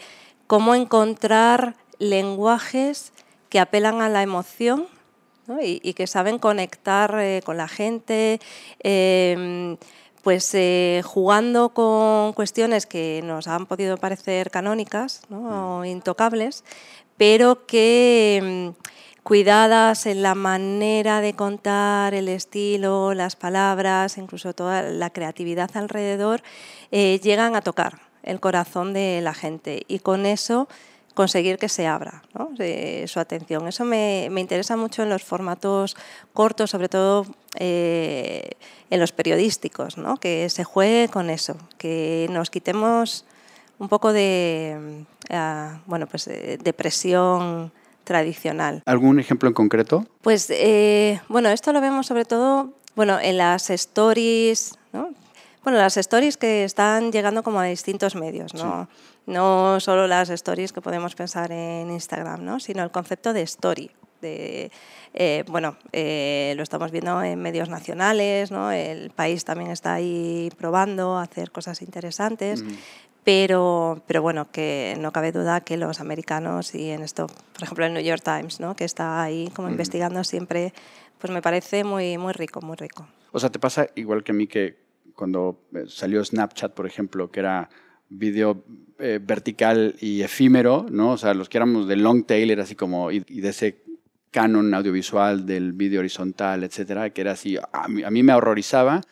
cómo 0.51 0.75
encontrar 0.75 1.77
lenguajes 2.01 3.13
que 3.51 3.61
apelan 3.61 4.03
a 4.03 4.09
la 4.09 4.25
emoción 4.25 4.89
y, 5.63 5.95
que 5.95 6.09
saben 6.09 6.41
conectar 6.41 7.15
eh, 7.21 7.41
con 7.45 7.57
la 7.57 7.69
gente, 7.69 8.41
em, 8.81 9.77
pues 10.25 10.53
eh, 10.55 11.03
jugando 11.05 11.69
con 11.69 12.33
cuestiones 12.33 12.87
que 12.87 13.21
nos 13.23 13.47
han 13.47 13.67
podido 13.67 13.97
parecer 13.97 14.51
canónicas 14.51 15.23
o 15.31 15.85
intocables, 15.85 16.65
pero 17.17 17.65
que 17.65 18.39
em, 18.43 18.75
cuidadas 19.23 20.07
en 20.07 20.21
la 20.21 20.35
manera 20.35 21.21
de 21.21 21.35
contar, 21.35 22.13
el 22.13 22.29
estilo, 22.29 23.15
las 23.15 23.37
palabras, 23.37 24.19
incluso 24.19 24.53
toda 24.53 24.83
la 24.83 25.11
creatividad 25.11 25.71
alrededor, 25.77 26.43
eh, 26.91 27.21
llegan 27.23 27.55
a 27.55 27.61
tocar 27.61 28.10
el 28.23 28.41
corazón 28.41 28.93
de 28.93 29.21
la 29.23 29.35
gente 29.35 29.85
y 29.89 30.01
con 30.01 30.27
eso 30.27 30.69
conseguir 31.15 31.59
que 31.59 31.69
se 31.69 31.87
abra 31.87 32.23
su 33.07 33.21
atención. 33.21 33.67
Eso 33.69 33.85
me, 33.85 34.27
interesa 34.37 34.77
mucho 34.77 35.03
en 35.03 35.09
los 35.09 35.23
formatos 35.23 35.97
cortos, 36.33 36.71
sobre 36.71 36.89
todo 36.89 37.27
eh, 37.59 38.51
en 38.91 39.01
los 39.01 39.13
periodísticos, 39.13 39.97
que 40.21 40.49
se 40.49 40.65
juegue 40.65 41.09
con 41.09 41.29
eso, 41.31 41.57
que 41.79 42.29
nos 42.31 42.51
quitemos 42.51 43.25
un 43.79 43.89
poco 43.89 44.13
de, 44.13 45.05
eh, 45.29 45.71
bueno, 45.87 46.07
pues 46.07 46.27
de 46.27 46.73
presión 46.73 47.73
tradicional. 48.11 48.83
¿Algún 48.87 49.21
ejemplo 49.21 49.49
en 49.49 49.55
concreto? 49.55 50.05
Pues 50.23 50.49
eh, 50.51 51.21
bueno, 51.29 51.49
esto 51.51 51.73
lo 51.73 51.81
vemos 51.81 52.07
sobre 52.09 52.25
todo 52.25 52.73
bueno, 52.97 53.21
en 53.21 53.37
las 53.37 53.71
stories, 53.71 54.73
¿no? 54.73 54.80
Bueno, 55.63 55.79
las 55.79 55.97
stories 55.99 56.37
que 56.39 56.65
están 56.65 57.13
llegando 57.13 57.43
como 57.43 57.61
a 57.61 57.65
distintos 57.65 58.15
medios, 58.15 58.55
¿no? 58.55 58.89
No 59.27 59.79
solo 59.81 60.07
las 60.07 60.31
stories 60.31 60.73
que 60.73 60.81
podemos 60.81 61.15
pensar 61.15 61.53
en 61.53 61.91
Instagram, 61.91 62.45
¿no? 62.45 62.61
Sino 62.61 62.83
el 62.83 62.91
concepto 62.91 63.33
de 63.33 63.43
story. 63.43 63.91
De, 64.23 64.71
eh, 65.15 65.45
bueno, 65.49 65.77
eh, 65.93 66.55
lo 66.57 66.63
estamos 66.63 66.91
viendo 66.91 67.23
en 67.23 67.41
medios 67.41 67.69
nacionales, 67.69 68.51
¿no? 68.51 68.71
El 68.71 69.11
país 69.11 69.45
también 69.45 69.71
está 69.71 69.95
ahí 69.95 70.51
probando 70.59 71.19
hacer 71.19 71.51
cosas 71.51 71.83
interesantes. 71.83 72.65
Pero, 73.23 74.03
pero 74.07 74.23
bueno, 74.23 74.51
que 74.51 74.97
no 74.99 75.13
cabe 75.13 75.31
duda 75.31 75.61
que 75.61 75.77
los 75.77 76.01
americanos 76.01 76.75
y 76.75 76.89
en 76.89 77.03
esto, 77.03 77.27
por 77.27 77.63
ejemplo, 77.63 77.85
el 77.85 77.93
New 77.93 78.03
York 78.03 78.23
Times, 78.25 78.61
¿no? 78.61 78.75
que 78.75 78.85
está 78.85 79.23
ahí 79.23 79.51
como 79.55 79.69
investigando 79.69 80.25
siempre, 80.25 80.73
pues 81.19 81.31
me 81.31 81.43
parece 81.43 81.85
muy, 81.85 82.17
muy 82.17 82.33
rico, 82.33 82.63
muy 82.63 82.77
rico. 82.77 83.07
O 83.33 83.39
sea, 83.39 83.51
te 83.51 83.59
pasa 83.59 83.89
igual 83.95 84.25
que 84.25 84.33
a 84.33 84.35
mí 84.35 84.47
que 84.47 84.90
cuando 85.21 85.69
eh, 85.75 85.85
salió 85.87 86.25
Snapchat, 86.25 86.73
por 86.73 86.87
ejemplo, 86.87 87.31
que 87.31 87.41
era 87.41 87.69
vídeo 88.09 88.65
eh, 88.99 89.21
vertical 89.23 89.95
y 90.01 90.23
efímero, 90.23 90.87
¿no? 90.91 91.13
O 91.13 91.19
sea, 91.19 91.35
los 91.35 91.51
que 91.51 91.59
éramos 91.59 91.87
de 91.87 91.97
long 91.97 92.25
tail 92.25 92.51
era 92.51 92.63
así 92.63 92.75
como, 92.75 93.13
y, 93.13 93.21
de 93.21 93.49
ese 93.51 93.85
canon 94.31 94.73
audiovisual 94.73 95.45
del 95.45 95.75
vídeo 95.75 96.01
horizontal, 96.01 96.65
etcétera, 96.65 97.11
que 97.11 97.21
era 97.21 97.33
así, 97.33 97.59
a 97.71 97.87
mí, 97.89 98.23
me 98.23 98.33
horrorizaba. 98.33 99.03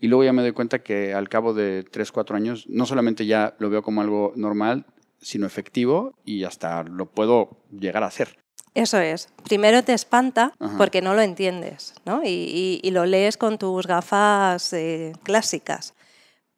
Y 0.00 0.08
luego 0.08 0.24
ya 0.24 0.32
me 0.32 0.40
doy 0.40 0.52
cuenta 0.52 0.78
que 0.78 1.12
al 1.12 1.28
cabo 1.28 1.52
de 1.52 1.82
3, 1.82 2.12
4 2.12 2.34
años, 2.34 2.66
no 2.70 2.86
solamente 2.86 3.26
ya 3.26 3.54
lo 3.58 3.68
veo 3.68 3.82
como 3.82 4.00
algo 4.00 4.32
normal, 4.36 4.86
sino 5.20 5.46
efectivo 5.46 6.14
y 6.24 6.44
hasta 6.44 6.82
lo 6.82 7.10
puedo 7.10 7.60
llegar 7.70 8.04
a 8.04 8.06
hacer. 8.06 8.38
Eso 8.74 8.98
es. 8.98 9.28
Primero 9.44 9.82
te 9.82 9.92
espanta 9.92 10.52
porque 10.76 11.02
no 11.02 11.14
lo 11.14 11.22
entiendes 11.22 11.94
¿no? 12.04 12.22
Y, 12.24 12.80
lo 12.90 13.06
lees 13.06 13.36
con 13.36 13.58
tus 13.58 13.86
gafas 13.86 14.72
eh, 14.72 15.12
clásicas. 15.22 15.94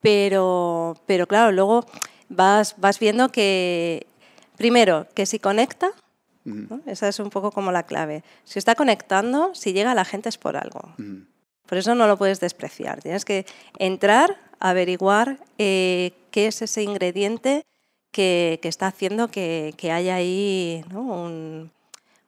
Pero, 0.00 0.96
pero 1.06 1.26
claro, 1.26 1.52
luego 1.52 1.84
vas, 2.28 2.74
vas 2.78 2.98
viendo 2.98 3.28
que, 3.28 4.06
primero, 4.56 5.06
que 5.14 5.26
si 5.26 5.38
conecta, 5.38 5.92
esa 6.86 7.08
es 7.08 7.20
un 7.20 7.30
poco 7.30 7.50
como 7.50 7.70
la 7.70 7.84
clave. 7.84 8.24
Si 8.44 8.58
está 8.58 8.74
conectando, 8.74 9.54
si 9.54 9.72
llega 9.72 9.92
a 9.92 9.94
la 9.94 10.04
gente 10.04 10.28
es 10.28 10.38
por 10.38 10.56
algo. 10.56 10.94
Por 11.66 11.78
eso 11.78 11.94
no 11.94 12.06
lo 12.06 12.16
puedes 12.16 12.40
despreciar. 12.40 13.00
Tienes 13.02 13.24
que 13.24 13.46
entrar, 13.78 14.36
averiguar 14.58 15.38
eh, 15.58 16.12
qué 16.30 16.48
es 16.48 16.62
ese 16.62 16.82
ingrediente 16.82 17.64
que, 18.10 18.58
está 18.62 18.88
haciendo 18.88 19.28
que, 19.28 19.74
haya 19.92 20.16
ahí 20.16 20.84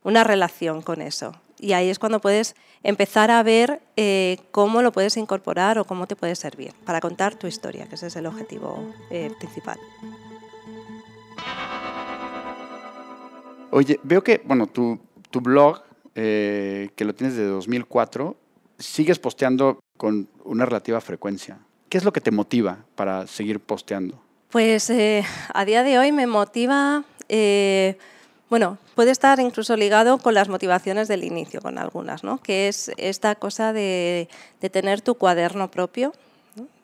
una 0.05 0.25
relación 0.25 0.83
con 0.83 1.01
eso. 1.01 1.35
Y 1.59 1.75
ahí 1.75 1.91
es 1.91 1.99
cuando 1.99 2.21
puedes 2.21 2.57
empezar 2.83 3.31
a 3.31 3.43
ver 3.43 3.81
eh, 3.97 4.39
cómo 4.51 4.83
lo 4.83 4.91
puedes 4.91 5.17
incorporar 5.17 5.79
o 5.79 5.85
cómo 5.85 6.07
te 6.07 6.17
puede 6.17 6.35
servir 6.35 6.73
para 6.85 7.01
contar 7.01 7.37
tu 7.37 7.47
historia, 7.47 7.87
que 7.87 7.95
ese 7.95 8.09
es 8.09 8.17
el 8.17 8.27
objetivo 8.27 8.93
eh, 9.11 9.31
principal. 9.39 9.79
Oye, 13.71 14.01
veo 14.03 14.23
que, 14.23 14.43
bueno, 14.45 14.67
tu, 14.67 14.99
tu 15.31 15.41
blog, 15.41 15.83
eh, 16.15 16.91
que 16.97 17.05
lo 17.05 17.15
tienes 17.15 17.37
de 17.37 17.47
2004, 17.47 18.37
sigues 18.79 19.19
posteando 19.19 19.79
con 19.97 20.29
una 20.45 20.67
relativa 20.67 21.01
frecuencia. 21.01 21.59
¿Qué 21.89 21.99
es 21.99 22.05
lo 22.05 22.13
que 22.13 22.21
te 22.21 22.31
motiva 22.33 22.85
para 22.97 23.27
seguir 23.27 23.61
posteando? 23.61 24.21
Pues 24.51 24.91
a 25.55 25.65
día 25.65 25.83
de 25.83 25.99
hoy 25.99 26.13
me 26.13 26.27
motiva 26.27 27.05
bueno, 28.53 28.77
puede 28.95 29.13
estar 29.13 29.41
incluso 29.41 29.77
ligado 29.77 30.19
con 30.19 30.35
las 30.35 30.51
motivaciones 30.51 31.09
del 31.09 31.25
inicio, 31.25 31.63
con 31.63 31.79
algunas, 31.79 32.23
¿no? 32.23 32.37
que 32.37 32.69
es 32.69 32.91
esta 32.99 33.35
cosa 33.35 33.73
de, 33.73 34.29
tener 34.71 35.01
tu 35.01 35.15
cuaderno 35.15 35.71
propio. 35.71 36.13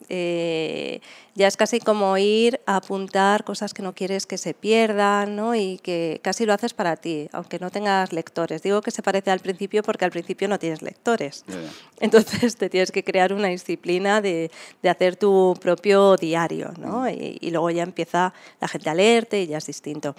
Eh, 0.09 1.03
ya 1.35 1.47
es 1.47 1.59
casi 1.59 1.81
como 1.81 2.17
ir 2.17 2.59
a 2.65 2.77
apuntar 2.77 3.45
cosas 3.45 3.75
que 3.75 3.83
no 3.83 3.95
quieres 3.95 4.25
que 4.25 4.39
se 4.39 4.55
pierdan 4.55 5.37
¿no? 5.37 5.55
y 5.55 5.77
que 5.83 6.21
casi 6.23 6.47
lo 6.47 6.55
haces 6.55 6.73
para 6.73 6.97
ti, 6.97 7.29
aunque 7.33 7.59
no 7.59 7.71
tengas 7.71 8.15
lectores. 8.15 8.63
Digo 8.63 8.81
que 8.81 8.91
se 8.91 9.03
parece 9.03 9.31
al 9.31 9.41
principio 9.41 9.83
porque 9.83 10.07
al 10.07 10.11
principio 10.11 10.49
no 10.49 10.59
tienes 10.59 10.81
lectores. 10.81 11.45
Entonces 12.01 12.57
te 12.57 12.71
tienes 12.71 12.91
que 12.91 13.05
crear 13.05 13.35
una 13.35 13.49
disciplina 13.49 14.23
de, 14.23 14.51
hacer 14.89 15.17
tu 15.17 15.55
propio 15.61 16.17
diario 16.17 16.73
¿no? 16.79 17.03
Mm. 17.03 17.09
y, 17.09 17.39
y, 17.43 17.51
luego 17.51 17.69
ya 17.69 17.83
empieza 17.83 18.33
la 18.59 18.69
gente 18.69 18.89
a 18.89 18.95
leerte 18.95 19.43
y 19.43 19.49
ya 19.49 19.59
es 19.59 19.67
distinto. 19.67 20.17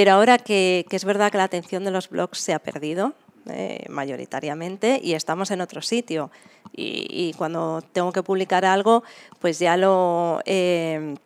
Pero 0.00 0.12
ahora 0.12 0.38
que, 0.38 0.86
es 0.90 1.04
verdad 1.04 1.30
que 1.30 1.36
la 1.36 1.44
atención 1.44 1.84
de 1.84 1.90
los 1.90 2.08
blogs 2.08 2.38
se 2.38 2.54
ha 2.54 2.58
perdido, 2.58 3.12
eh, 3.50 3.84
mayoritariamente 3.90 4.98
y 5.04 5.12
estamos 5.12 5.50
en 5.50 5.60
otro 5.60 5.82
sitio. 5.82 6.30
Y, 6.72 7.34
cuando 7.36 7.82
tengo 7.92 8.10
que 8.10 8.22
publicar 8.22 8.64
algo, 8.64 9.02
pues 9.40 9.58
ya 9.58 9.76
lo, 9.76 10.40
eh, 10.46 11.16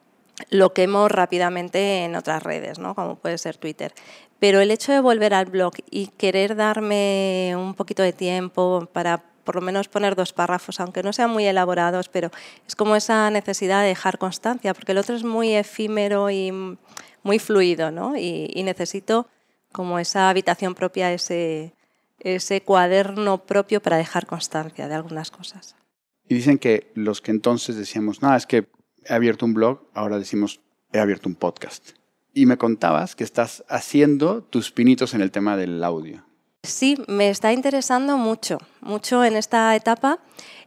lo 0.51 0.73
quemo 0.73 1.07
rápidamente 1.07 2.03
en 2.05 2.17
otras 2.17 2.43
redes, 2.43 2.81
¿no? 2.81 2.97
como 2.97 3.15
puede 3.15 3.39
ser 3.39 3.59
Twitter. 3.59 3.95
Pero 4.41 4.59
el 4.59 4.73
hecho 4.73 4.91
de 4.91 4.99
volver 4.99 5.35
al 5.35 5.47
blog 5.47 5.75
y 5.89 6.09
querer 6.09 6.57
darme 6.57 7.55
un 7.57 7.75
poquito 7.75 8.03
de 8.03 8.13
tiempo 8.13 8.89
para 8.93 9.23
por 9.45 9.55
lo 9.55 9.61
menos 9.61 9.89
poner 9.89 10.17
dos 10.17 10.33
párrafos, 10.33 10.81
aunque 10.81 11.03
no 11.03 11.13
sean 11.13 11.31
muy 11.31 11.45
elaborados, 11.47 12.09
pero 12.09 12.31
es 12.67 12.75
como 12.75 12.97
esa 12.97 13.31
necesidad 13.31 13.83
de 13.83 13.89
dejar 13.89 14.19
constancia, 14.19 14.75
porque 14.75 14.93
el 14.93 14.99
otro 14.99 15.15
es 15.15 15.25
muy 15.25 15.55
efímero 15.55 16.31
y 16.31 16.53
muy 17.23 17.39
fluido, 17.39 17.91
¿no? 17.91 18.17
Y, 18.17 18.63
necesito 18.65 19.29
como 19.73 19.99
esa 19.99 20.31
habitación 20.31 20.75
propia, 20.75 21.13
ese, 21.13 21.75
ese 22.21 22.63
cuaderno 22.63 23.45
propio 23.45 23.81
para 23.83 23.97
dejar 23.97 24.27
constancia 24.27 24.89
de 24.89 24.95
algunas 24.95 25.31
cosas. 25.31 25.77
Y 26.29 26.35
dicen 26.35 26.59
que 26.59 26.91
los 26.95 27.21
que 27.21 27.31
entonces 27.31 27.77
decíamos, 27.77 28.23
no, 28.23 28.35
es 28.35 28.47
que 28.47 28.69
he 29.05 29.13
abierto 29.13 29.45
un 29.45 29.55
blog, 29.55 29.81
ahora 29.95 30.19
decimos, 30.19 30.61
he 30.93 30.99
abierto 30.99 31.29
un 31.29 31.35
podcast. 31.35 31.91
Y 32.33 32.47
me 32.47 32.57
contabas 32.57 33.15
que 33.15 33.25
estás 33.25 33.65
haciendo 33.69 34.43
tus 34.43 34.71
pinitos 34.71 35.15
en 35.15 35.21
el 35.21 35.31
tema 35.31 35.57
del 35.57 35.83
audio. 35.85 36.25
Sí, 36.65 36.97
me 37.07 37.29
está 37.29 37.53
interesando 37.53 38.17
mucho, 38.17 38.59
mucho 38.81 39.25
en 39.25 39.37
esta 39.37 39.77
etapa. 39.77 40.19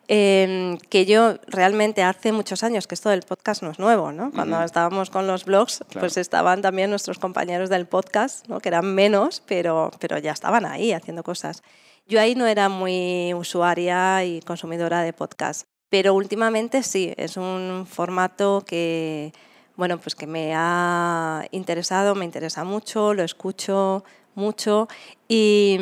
Em, 0.09 0.77
que 0.89 1.05
yo 1.05 1.35
realmente 1.47 2.01
hace 2.01 2.31
muchos 2.31 2.63
años, 2.63 2.87
que 2.87 2.95
esto 2.95 3.09
del 3.09 3.23
podcast 3.23 3.61
no 3.61 3.71
es 3.71 3.77
nuevo, 3.77 4.13
¿no? 4.13 4.31
Cuando 4.31 4.63
estábamos 4.63 5.09
con 5.09 5.27
los 5.27 5.43
blogs, 5.43 5.83
pues 5.99 6.15
estaban 6.15 6.61
también 6.61 6.89
nuestros 6.89 7.19
compañeros 7.19 7.69
del 7.69 7.87
podcast, 7.87 8.47
¿no? 8.47 8.61
que 8.61 8.69
eran 8.69 8.95
menos, 8.95 9.43
pero, 9.45 9.91
pero 9.99 10.17
ya 10.17 10.31
estaban 10.31 10.65
ahí 10.65 10.93
haciendo 10.93 11.23
cosas. 11.23 11.61
Yo 12.07 12.21
ahí 12.21 12.35
no 12.35 12.47
era 12.47 12.69
muy 12.69 13.33
usuaria 13.33 14.23
y 14.23 14.39
consumidora 14.39 15.01
de 15.01 15.11
podcast, 15.11 15.67
pero 15.89 16.13
últimamente 16.13 16.83
sí, 16.83 17.13
es 17.17 17.35
un 17.35 17.85
formato 17.85 18.63
que, 18.65 19.33
bueno, 19.75 19.97
pues 19.97 20.15
que 20.15 20.25
me 20.25 20.53
ha 20.55 21.45
interesado, 21.51 22.15
me 22.15 22.23
interesa 22.23 22.63
mucho, 22.63 23.13
lo 23.13 23.23
escucho 23.23 24.05
mucho 24.37 24.87
y, 25.27 25.77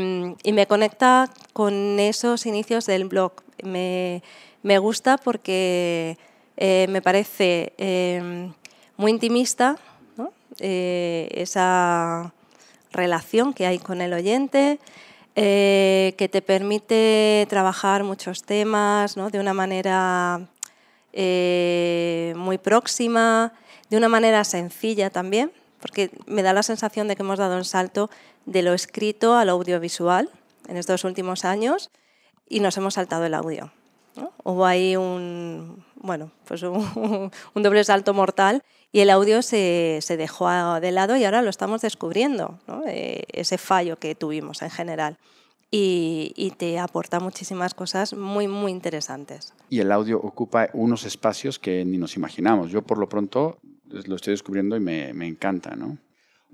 me 0.51 0.65
conecta 0.65 1.29
con 1.53 1.99
esos 1.99 2.45
inicios 2.45 2.85
del 2.87 3.05
blog. 3.05 3.33
Me, 3.63 4.21
gusta 4.79 5.17
porque 5.17 6.17
eh, 6.57 6.87
me 6.89 7.01
parece 7.01 7.73
eh, 7.77 8.49
muy 8.97 9.11
intimista 9.11 9.77
eh, 10.59 11.27
esa 11.31 12.33
relación 12.91 13.53
que 13.53 13.67
hay 13.67 13.77
con 13.77 14.01
el 14.01 14.13
oyente, 14.13 14.79
que 15.35 16.29
te 16.31 16.41
permite 16.41 17.45
trabajar 17.49 18.05
muchos 18.05 18.43
temas 18.43 19.15
de 19.15 19.39
una 19.39 19.53
manera 19.53 20.47
muy 21.13 22.57
próxima, 22.57 23.51
de 23.89 23.97
una 23.97 24.07
manera 24.07 24.45
sencilla 24.45 25.09
también, 25.09 25.51
porque 25.81 26.09
me 26.25 26.41
da 26.41 26.53
la 26.53 26.63
sensación 26.63 27.09
de 27.09 27.17
que 27.17 27.23
hemos 27.23 27.37
dado 27.37 27.57
un 27.57 27.65
salto 27.65 28.09
de 28.45 28.61
lo 28.61 28.73
escrito 28.73 29.35
al 29.35 29.49
audiovisual 29.49 30.29
en 30.67 30.77
estos 30.77 31.03
últimos 31.03 31.45
años 31.45 31.91
y 32.47 32.59
nos 32.59 32.77
hemos 32.77 32.95
saltado 32.95 33.25
el 33.25 33.33
audio. 33.33 33.71
Hubo 34.43 34.65
ahí 34.65 34.95
un, 34.95 35.83
bueno, 35.95 36.31
pues 36.47 36.63
un, 36.63 37.31
doble 37.55 37.83
salto 37.83 38.13
mortal 38.13 38.63
y 38.91 39.01
el 39.01 39.09
audio 39.09 39.41
se, 39.41 39.99
se, 40.01 40.15
dejó 40.17 40.49
de 40.79 40.91
lado 40.91 41.17
y 41.17 41.25
ahora 41.25 41.41
lo 41.41 41.49
estamos 41.49 41.81
descubriendo, 41.81 42.59
eh, 42.87 43.23
ese 43.33 43.57
fallo 43.57 43.97
que 43.97 44.15
tuvimos 44.15 44.61
en 44.61 44.69
general. 44.69 45.17
Y, 45.71 46.31
y, 46.37 46.51
te 46.51 46.79
aporta 46.79 47.19
muchísimas 47.19 47.73
cosas 47.73 48.13
muy, 48.13 48.47
muy 48.47 48.71
interesantes. 48.71 49.53
Y 49.69 49.79
el 49.79 49.91
audio 49.91 50.21
ocupa 50.21 50.69
unos 50.73 51.05
espacios 51.05 51.59
que 51.59 51.83
ni 51.83 51.97
nos 51.97 52.15
imaginamos. 52.15 52.69
Yo 52.69 52.83
por 52.83 52.97
lo 52.97 53.09
pronto 53.09 53.57
lo 53.89 54.15
estoy 54.15 54.31
descubriendo 54.31 54.77
y 54.77 54.79
me, 54.79 55.11
me 55.13 55.27
encanta, 55.27 55.75
¿no? 55.75 55.97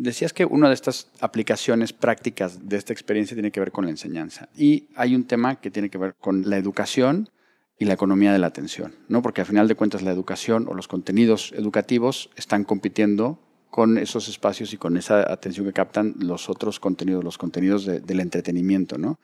Decías 0.04 0.34
que 0.34 0.46
una 0.46 0.68
de 0.68 0.74
estas 0.74 1.10
aplicaciones 1.20 1.94
prácticas 1.94 2.68
de 2.68 2.76
esta 2.76 2.92
experiencia 2.92 3.36
tiene 3.36 3.52
que 3.52 3.60
ver 3.60 3.72
con 3.72 3.86
la 3.86 3.92
enseñanza. 3.92 4.50
Y 4.58 4.88
hay 4.96 5.14
un 5.14 5.26
tema 5.26 5.62
que 5.62 5.70
tiene 5.70 5.92
que 5.92 6.00
ver 6.00 6.16
con 6.20 6.50
la 6.50 6.58
educación 6.58 7.30
y 7.78 7.86
la 7.86 7.94
economía 7.94 8.34
de 8.34 8.40
la 8.40 8.48
atención, 8.48 8.96
¿no? 9.10 9.22
Porque 9.22 9.42
al 9.42 9.48
final 9.48 9.68
de 9.68 9.76
cuentas 9.76 10.02
la 10.02 10.10
educación 10.10 10.68
o 10.68 10.74
los 10.74 10.88
contenidos 10.88 11.54
educativos 11.56 12.32
están 12.36 12.64
compitiendo 12.64 13.38
con 13.70 14.00
esos 14.00 14.28
espacios 14.28 14.74
y 14.74 14.78
con 14.78 14.98
esa 14.98 15.32
atención 15.32 15.68
que 15.68 15.74
captan 15.74 16.16
los 16.18 16.50
otros 16.50 16.80
contenidos, 16.80 17.24
los 17.24 17.38
contenidos 17.38 17.86
del 17.86 18.20
entretenimiento, 18.22 18.98
¿no? 18.98 19.20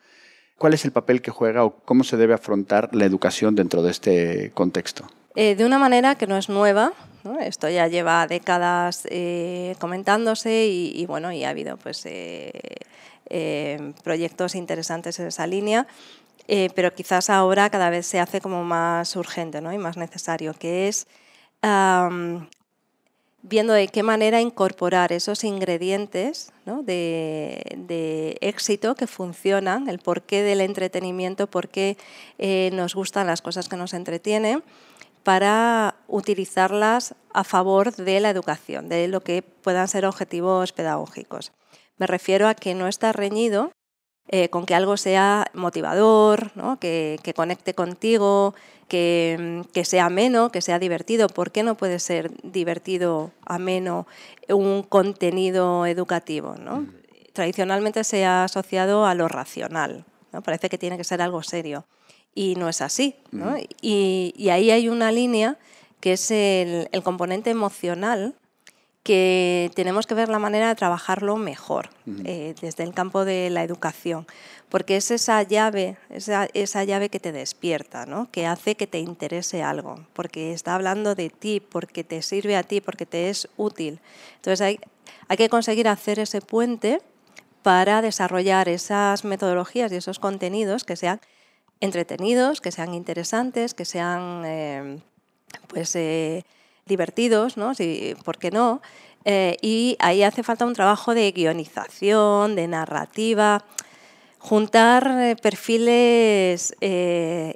¿Cuál 0.58 0.74
es 0.74 0.84
el 0.84 0.92
papel 0.92 1.22
que 1.22 1.32
juega 1.32 1.64
o 1.64 1.74
cómo 1.84 2.04
se 2.04 2.16
debe 2.16 2.34
afrontar 2.34 2.94
la 2.94 3.04
educación 3.04 3.56
dentro 3.56 3.82
de 3.82 3.90
este 3.90 4.52
contexto? 4.54 5.08
Eh, 5.34 5.56
de 5.56 5.64
una 5.64 5.80
manera 5.80 6.14
que 6.14 6.28
no 6.28 6.36
es 6.36 6.48
nueva, 6.48 6.92
esto 7.40 7.68
ya 7.68 7.88
lleva 7.88 8.26
décadas 8.26 9.06
eh, 9.10 9.74
comentándose 9.78 10.66
y, 10.66 11.04
bueno, 11.06 11.32
y 11.32 11.44
ha 11.44 11.50
habido 11.50 11.76
pues, 11.76 12.04
eh, 12.06 12.52
eh, 13.26 13.92
proyectos 14.02 14.54
interesantes 14.54 15.18
en 15.18 15.26
esa 15.26 15.46
línea. 15.46 15.86
pero 16.46 16.94
quizás 16.94 17.28
ahora 17.28 17.68
cada 17.70 17.90
vez 17.90 18.06
se 18.06 18.20
hace 18.20 18.40
como 18.40 18.64
más 18.64 19.14
urgente 19.16 19.60
¿no? 19.60 19.72
y 19.72 19.78
más 19.78 19.96
necesario, 19.96 20.54
que 20.54 20.88
es 20.88 21.06
viendo 23.42 23.72
de 23.72 23.88
qué 23.88 24.02
manera 24.02 24.40
incorporar 24.40 25.12
esos 25.12 25.44
ingredientes 25.44 26.52
de, 26.84 27.62
de, 27.76 28.38
éxito 28.40 28.94
que 28.94 29.06
funcionan, 29.06 29.88
el 29.88 29.98
porqué 29.98 30.42
del 30.42 30.60
entretenimiento, 30.60 31.46
por 31.46 31.68
qué 31.68 31.96
nos 32.72 32.94
gustan 32.94 33.26
las 33.26 33.42
cosas 33.42 33.68
que 33.68 33.76
nos 33.76 33.92
entretienen, 33.92 34.62
para 35.28 35.96
utilizarlas 36.06 37.14
a 37.34 37.44
favor 37.44 37.94
de 37.94 38.18
la 38.18 38.30
educación, 38.30 38.88
de 38.88 39.08
lo 39.08 39.20
que 39.20 39.42
puedan 39.42 39.86
ser 39.86 40.06
objetivos 40.06 40.72
pedagógicos. 40.72 41.52
Me 41.98 42.06
refiero 42.06 42.48
a 42.48 42.54
que 42.54 42.74
no 42.74 42.88
está 42.88 43.12
reñido 43.12 43.70
eh, 44.28 44.48
con 44.48 44.64
que 44.64 44.74
algo 44.74 44.96
sea 44.96 45.48
motivador, 45.52 46.50
que, 46.80 47.34
conecte 47.36 47.74
contigo, 47.74 48.54
que, 48.88 49.66
sea 49.84 50.06
ameno, 50.06 50.50
que 50.50 50.62
sea 50.62 50.78
divertido. 50.78 51.28
¿Por 51.28 51.52
qué 51.52 51.62
no 51.62 51.74
puede 51.74 51.98
ser 51.98 52.30
divertido, 52.42 53.30
ameno, 53.44 54.06
un 54.48 54.82
contenido 54.82 55.84
educativo? 55.84 56.54
Tradicionalmente 57.34 58.02
se 58.02 58.24
ha 58.24 58.44
asociado 58.44 59.04
a 59.04 59.14
lo 59.14 59.28
racional, 59.28 60.06
parece 60.42 60.70
que 60.70 60.78
tiene 60.78 60.96
que 60.96 61.04
ser 61.04 61.20
algo 61.20 61.42
serio 61.42 61.84
y 62.38 62.54
no 62.54 62.68
es 62.68 62.82
así. 62.82 63.16
Y, 63.82 64.48
ahí 64.48 64.70
hay 64.70 64.88
una 64.88 65.10
línea 65.10 65.56
que 65.98 66.12
es 66.12 66.30
el, 66.30 66.88
componente 67.02 67.50
emocional 67.50 68.36
que 69.02 69.72
tenemos 69.74 70.06
que 70.06 70.14
ver 70.14 70.28
la 70.28 70.38
manera 70.38 70.68
de 70.68 70.76
trabajarlo 70.76 71.36
mejor 71.36 71.90
eh, 72.24 72.54
desde 72.60 72.84
el 72.84 72.94
campo 72.94 73.24
de 73.24 73.50
la 73.50 73.64
educación, 73.64 74.24
porque 74.68 74.96
es 74.96 75.10
esa 75.10 75.42
llave, 75.42 75.96
esa, 76.10 76.46
esa 76.54 76.84
llave 76.84 77.08
que 77.08 77.18
te 77.18 77.32
despierta, 77.32 78.06
¿no? 78.06 78.30
que 78.30 78.46
hace 78.46 78.76
que 78.76 78.86
te 78.86 79.00
interese 79.00 79.64
algo, 79.64 80.06
porque 80.12 80.52
está 80.52 80.76
hablando 80.76 81.16
de 81.16 81.30
ti, 81.30 81.58
porque 81.58 82.04
te 82.04 82.22
sirve 82.22 82.54
a 82.54 82.62
ti, 82.62 82.80
porque 82.80 83.04
te 83.04 83.30
es 83.30 83.48
útil. 83.56 83.98
Entonces 84.36 84.60
hay, 84.60 84.78
hay 85.26 85.36
que 85.36 85.48
conseguir 85.48 85.88
hacer 85.88 86.20
ese 86.20 86.40
puente 86.40 87.00
para 87.64 88.00
desarrollar 88.00 88.68
esas 88.68 89.24
metodologías 89.24 89.90
y 89.90 89.96
esos 89.96 90.20
contenidos 90.20 90.84
que 90.84 90.94
sean 90.94 91.20
entretenidos, 91.80 92.60
que 92.60 92.72
sean 92.72 92.94
interesantes, 92.94 93.74
que 93.74 93.84
sean 93.84 94.42
eh, 94.44 95.00
pues, 95.68 95.94
eh, 95.96 96.44
divertidos, 96.86 97.56
¿no? 97.56 97.72
¿por 98.24 98.38
qué 98.38 98.50
no? 98.50 98.80
Eh, 99.24 99.56
y 99.60 99.96
ahí 100.00 100.22
hace 100.22 100.42
falta 100.42 100.64
un 100.64 100.74
trabajo 100.74 101.14
de 101.14 101.30
guionización, 101.32 102.56
de 102.56 102.66
narrativa, 102.66 103.64
juntar 104.38 105.36
perfiles 105.42 106.74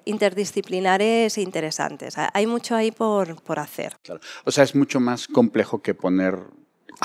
interdisciplinares 0.05 1.39
interesantes. 1.39 2.17
Hay 2.17 2.47
mucho 2.47 2.75
ahí 2.75 2.91
por, 2.91 3.41
por 3.43 3.59
hacer. 3.59 3.97
O 4.45 4.51
sea, 4.51 4.65
es 4.65 4.75
mucho 4.75 5.01
más 5.01 5.29
complejo 5.29 5.81
que 5.81 5.95
poner 5.95 6.39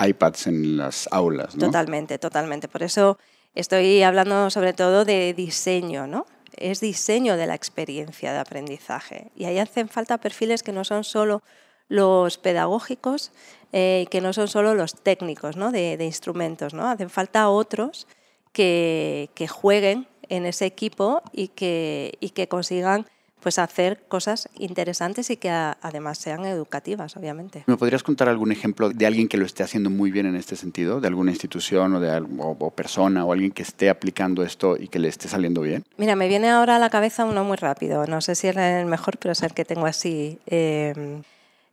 iPads 0.05 0.47
en 0.47 0.77
las 0.77 1.07
aulas, 1.12 1.55
¿no? 1.55 1.67
Totalmente, 1.67 2.19
totalmente. 2.19 2.67
Por 2.67 2.83
eso 2.83 3.17
estoy 3.55 4.01
hablando 4.03 4.50
sobre 4.50 4.74
todo 4.74 5.05
de 5.05 5.33
diseño, 5.33 6.07
¿no? 6.07 6.25
Es 6.57 6.79
diseño 6.79 7.37
de 7.37 7.47
la 7.47 7.55
experiencia 7.55 8.33
de 8.33 8.39
aprendizaje. 8.39 9.31
Y 9.35 9.45
ahí 9.45 9.59
hacen 9.59 9.89
falta 9.89 10.17
perfiles 10.17 10.63
que 10.63 10.71
no 10.71 10.83
son 10.83 11.03
solo 11.03 11.41
los 11.87 12.37
pedagógicos, 12.37 13.31
eh, 13.71 14.07
que 14.11 14.21
no 14.21 14.33
son 14.33 14.47
solo 14.47 14.75
los 14.75 14.95
técnicos 14.95 15.55
¿no? 15.55 15.71
de, 15.71 15.97
instrumentos, 16.03 16.73
¿no? 16.73 16.87
Hacen 16.87 17.09
falta 17.09 17.49
otros 17.49 18.07
que, 18.51 19.29
que 19.35 19.47
jueguen 19.47 20.07
en 20.29 20.45
ese 20.45 20.65
equipo 20.65 21.21
y 21.31 21.49
que, 21.49 22.17
y 22.19 22.31
que 22.31 22.47
consigan 22.47 23.07
pues 23.39 23.60
hacer 23.60 24.03
cosas 24.08 24.50
interesantes 24.58 25.29
y 25.29 25.38
que 25.38 25.50
además 25.50 26.17
sean 26.17 26.46
educativas, 26.46 27.15
obviamente. 27.17 27.63
¿Me 27.67 27.77
podrías 27.77 28.03
contar 28.03 28.29
algún 28.29 28.51
ejemplo 28.51 28.89
de 28.89 29.06
alguien 29.06 29.27
que 29.27 29.38
lo 29.38 29.46
esté 29.46 29.63
haciendo 29.63 29.89
muy 29.89 30.12
bien 30.12 30.25
en 30.25 30.36
este 30.36 30.56
sentido, 30.56 31.00
de 31.00 31.08
alguna 31.08 31.32
institución 31.32 31.96
o 31.96 32.00
de 32.00 32.25
o, 32.39 32.72
persona 32.72 33.25
o 33.25 33.32
alguien 33.32 33.51
que 33.51 33.63
esté 33.63 33.89
aplicando 33.89 34.44
esto 34.44 34.77
y 34.77 34.88
que 34.88 35.00
le 35.00 35.08
esté 35.08 35.27
saliendo 35.27 35.62
bien? 35.62 35.84
Mira, 35.98 36.15
me 36.15 36.27
viene 36.27 36.50
ahora 36.50 36.77
a 36.77 36.79
la 36.79 36.89
cabeza 36.89 37.25
uno 37.25 37.44
muy 37.44 37.58
rápido, 37.58 38.06
no 38.08 38.22
sé 38.22 38.36
si 38.36 38.48
es 38.48 38.58
el 38.58 38.86
mejor, 38.86 39.17
pero 39.17 39.32
es 39.32 39.44
el 39.44 39.53
que 39.53 39.65
tengo 39.65 39.86
así. 39.86 40.39
Em, 40.48 41.22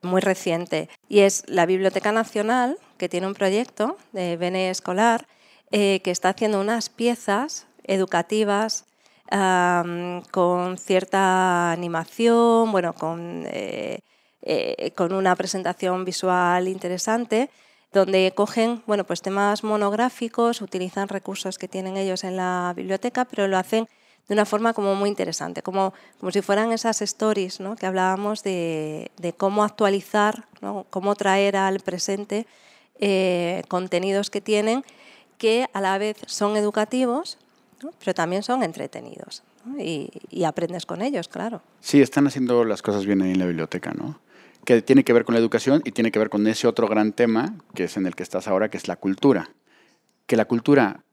muy 0.02 0.20
reciente 0.20 0.90
y 1.08 1.20
es 1.20 1.44
la 1.46 1.64
Biblioteca 1.64 2.12
Nacional 2.12 2.76
que 2.98 3.08
tiene 3.08 3.26
un 3.26 3.34
proyecto 3.34 3.96
de 4.12 4.36
Bene 4.36 4.68
Escolar 4.68 5.26
eh, 5.70 6.00
que 6.04 6.10
está 6.10 6.28
haciendo 6.28 6.60
unas 6.60 6.90
piezas 6.90 7.66
educativas 7.84 8.84
con 9.30 10.78
cierta 10.78 11.72
animación, 11.72 12.70
bueno, 12.72 12.92
con, 12.92 13.44
eh, 13.46 14.00
eh, 14.42 14.92
con 14.94 15.12
una 15.12 15.34
presentación 15.34 16.04
visual 16.04 16.68
interesante 16.68 17.50
donde 17.92 18.32
cogen 18.34 18.82
bueno, 18.86 19.04
pues 19.04 19.22
temas 19.22 19.64
monográficos, 19.64 20.60
utilizan 20.60 21.08
recursos 21.08 21.58
que 21.58 21.68
tienen 21.68 21.96
ellos 21.96 22.24
en 22.24 22.36
la 22.36 22.72
biblioteca, 22.76 23.24
pero 23.24 23.46
lo 23.46 23.56
hacen 23.56 23.88
de 24.28 24.34
una 24.34 24.44
forma 24.44 24.72
como 24.72 24.94
muy 24.94 25.08
interesante, 25.08 25.62
como, 25.62 25.94
como 26.18 26.32
si 26.32 26.42
fueran 26.42 26.72
esas 26.72 27.02
stories 27.02 27.60
¿no? 27.60 27.76
que 27.76 27.86
hablábamos 27.86 28.42
de, 28.42 29.10
de 29.16 29.32
cómo 29.32 29.64
actualizar, 29.64 30.46
¿no? 30.60 30.86
cómo 30.90 31.14
traer 31.14 31.56
al 31.56 31.80
presente 31.80 32.46
eh, 33.00 33.62
contenidos 33.68 34.30
que 34.30 34.40
tienen 34.40 34.84
que 35.36 35.68
a 35.72 35.80
la 35.80 35.98
vez 35.98 36.16
son 36.26 36.56
educativos, 36.56 37.38
pero 37.98 38.14
también 38.14 38.42
son 38.42 38.62
entretenidos 38.62 39.42
y, 39.78 40.44
aprendes 40.44 40.86
con 40.86 41.02
ellos, 41.02 41.28
claro. 41.28 41.62
Sí, 41.80 42.00
están 42.00 42.26
haciendo 42.26 42.64
las 42.64 42.82
cosas 42.82 43.06
bien 43.06 43.22
ahí 43.22 43.32
en 43.32 43.38
la 43.38 43.46
biblioteca, 43.46 43.92
¿no? 43.92 44.20
Que 44.64 44.82
tiene 44.82 45.04
que 45.04 45.12
ver 45.12 45.24
con 45.24 45.34
la 45.34 45.40
educación 45.40 45.82
y 45.84 45.92
tiene 45.92 46.10
que 46.10 46.18
ver 46.18 46.30
con 46.30 46.46
ese 46.46 46.66
otro 46.66 46.88
gran 46.88 47.12
tema 47.12 47.56
que 47.74 47.84
es 47.84 47.96
en 47.96 48.06
el 48.06 48.14
que 48.14 48.22
estás 48.22 48.48
ahora, 48.48 48.70
que 48.70 48.78
es 48.78 48.88
la 48.88 48.96
cultura. 48.96 49.50
Que 50.26 50.36
la 50.36 50.46
cultura 50.46 51.04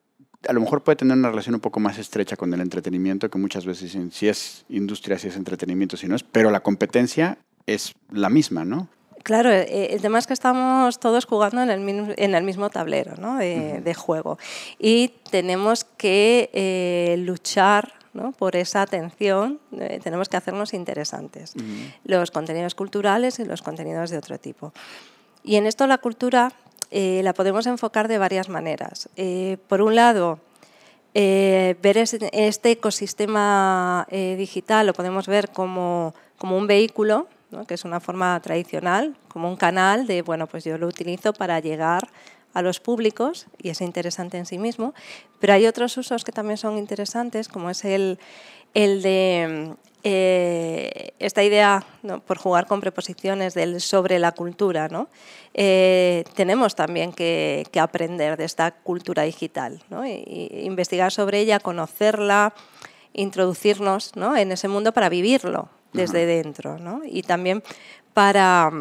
a 0.47 0.53
lo 0.53 0.61
mejor 0.61 0.83
puede 0.83 0.95
tener 0.95 1.17
una 1.17 1.29
relación 1.29 1.55
un 1.55 1.61
poco 1.61 1.79
más 1.79 1.97
estrecha 1.97 2.35
con 2.35 2.53
el 2.53 2.61
entretenimiento, 2.61 3.29
que 3.29 3.37
muchas 3.37 3.65
veces 3.65 3.83
dicen 3.83 4.11
si 4.11 4.27
es 4.27 4.65
industria, 4.69 5.19
si 5.19 5.27
es 5.27 5.35
entretenimiento, 5.35 5.97
si 5.97 6.07
no 6.07 6.15
es, 6.15 6.23
pero 6.23 6.49
la 6.49 6.61
competencia 6.61 7.37
es 7.67 7.93
la 8.11 8.29
misma, 8.29 8.65
¿no? 8.65 8.87
Claro, 9.23 9.51
eh, 9.51 9.87
el 9.91 10.01
tema 10.01 10.19
es 10.19 10.27
que 10.27 10.33
estamos 10.33 10.99
todos 10.99 11.25
jugando 11.25 11.61
en 11.61 11.69
el 11.69 11.79
mismo, 11.79 12.13
en 12.15 12.35
el 12.35 12.43
mismo 12.43 12.69
tablero 12.69 13.15
¿no? 13.17 13.37
de, 13.37 13.93
juego 13.93 14.37
y 14.79 15.09
tenemos 15.29 15.83
que 15.83 16.49
eh, 16.53 17.15
luchar 17.19 17.93
¿no? 18.13 18.31
por 18.31 18.55
esa 18.55 18.81
atención, 18.81 19.59
eh, 19.77 19.99
tenemos 20.03 20.29
que 20.29 20.37
hacernos 20.37 20.73
interesantes, 20.73 21.53
los 22.03 22.31
contenidos 22.31 22.75
culturales 22.75 23.39
y 23.39 23.45
los 23.45 23.61
contenidos 23.61 24.09
de 24.09 24.17
otro 24.17 24.37
tipo. 24.37 24.73
Y 25.43 25.55
en 25.55 25.65
esto 25.65 25.87
la 25.87 25.97
cultura 25.97 26.51
la 26.91 27.33
podemos 27.33 27.67
enfocar 27.67 28.09
de 28.09 28.17
varias 28.17 28.49
maneras. 28.49 29.09
por 29.67 29.81
un 29.81 29.95
lado, 29.95 30.39
ver 31.13 31.97
este 31.97 32.71
ecosistema 32.71 34.05
digital 34.11 34.87
lo 34.87 34.93
podemos 34.93 35.27
ver 35.27 35.51
como, 35.51 36.13
como 36.37 36.57
un 36.57 36.67
vehículo 36.67 37.27
que 37.67 37.73
es 37.73 37.85
una 37.85 37.99
forma 37.99 38.39
tradicional, 38.41 39.15
como 39.27 39.49
un 39.49 39.55
canal 39.55 40.07
de, 40.07 40.21
bueno, 40.21 40.47
pues 40.47 40.63
yo 40.63 40.77
lo 40.77 40.87
utilizo 40.87 41.33
para 41.33 41.59
llegar 41.59 42.09
a 42.53 42.61
los 42.61 42.79
públicos 42.79 43.47
y 43.61 43.69
es 43.69 43.81
interesante 43.81 44.37
en 44.37 44.45
sí 44.45 44.57
mismo, 44.57 44.93
pero 45.39 45.53
hay 45.53 45.67
otros 45.67 45.95
usos 45.97 46.23
que 46.23 46.31
también 46.31 46.57
son 46.57 46.77
interesantes, 46.77 47.47
como 47.47 47.69
es 47.69 47.85
el, 47.85 48.19
el 48.73 49.01
de 49.01 49.75
eh, 50.03 51.13
esta 51.19 51.43
idea, 51.43 51.85
por 52.25 52.37
jugar 52.37 52.65
con 52.65 52.81
preposiciones, 52.81 53.53
del 53.53 53.81
sobre 53.81 54.17
la 54.19 54.31
cultura. 54.31 54.87
¿no? 54.87 55.07
Eh, 55.53 56.23
tenemos 56.35 56.75
también 56.75 57.13
que, 57.13 57.65
aprender 57.79 58.37
de 58.37 58.45
esta 58.45 58.71
cultura 58.71 59.23
digital, 59.23 59.81
¿no? 59.89 60.05
investigar 60.05 61.11
sobre 61.11 61.39
ella, 61.39 61.59
conocerla, 61.59 62.53
introducirnos 63.13 64.15
¿no? 64.15 64.35
en 64.35 64.51
ese 64.51 64.67
mundo 64.67 64.91
para 64.93 65.09
vivirlo, 65.09 65.69
desde 65.93 66.25
dentro, 66.25 66.77
¿no? 66.77 67.01
Y 67.05 67.23
también 67.23 67.63
para, 68.13 68.71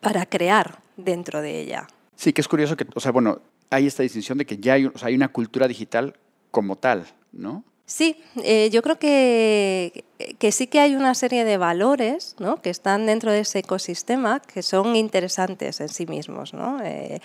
para 0.00 0.26
crear 0.26 0.80
dentro 0.96 1.40
de 1.40 1.60
ella. 1.60 1.86
Sí, 2.16 2.32
que 2.32 2.40
es 2.40 2.48
curioso 2.48 2.76
que, 2.76 2.86
o 2.94 3.00
sea, 3.00 3.12
bueno, 3.12 3.40
hay 3.70 3.86
esta 3.86 4.02
distinción 4.02 4.38
de 4.38 4.46
que 4.46 4.58
ya 4.58 4.74
hay, 4.74 4.86
o 4.86 4.96
sea, 4.96 5.08
hay 5.08 5.14
una 5.14 5.28
cultura 5.28 5.68
digital 5.68 6.14
como 6.50 6.76
tal, 6.76 7.06
¿no? 7.32 7.64
Sí, 7.88 8.22
eh, 8.44 8.68
yo 8.70 8.82
creo 8.82 8.98
que, 8.98 10.04
que, 10.38 10.52
sí 10.52 10.66
que 10.66 10.78
hay 10.78 10.94
una 10.94 11.14
serie 11.14 11.46
de 11.46 11.56
valores 11.56 12.36
¿no? 12.38 12.60
que 12.60 12.68
están 12.68 13.06
dentro 13.06 13.32
de 13.32 13.40
ese 13.40 13.60
ecosistema 13.60 14.40
que 14.40 14.62
son 14.62 14.94
interesantes 14.94 15.80
en 15.80 15.88
sí 15.88 16.04
mismos. 16.04 16.52
¿no? 16.52 16.82
Eh, 16.84 17.20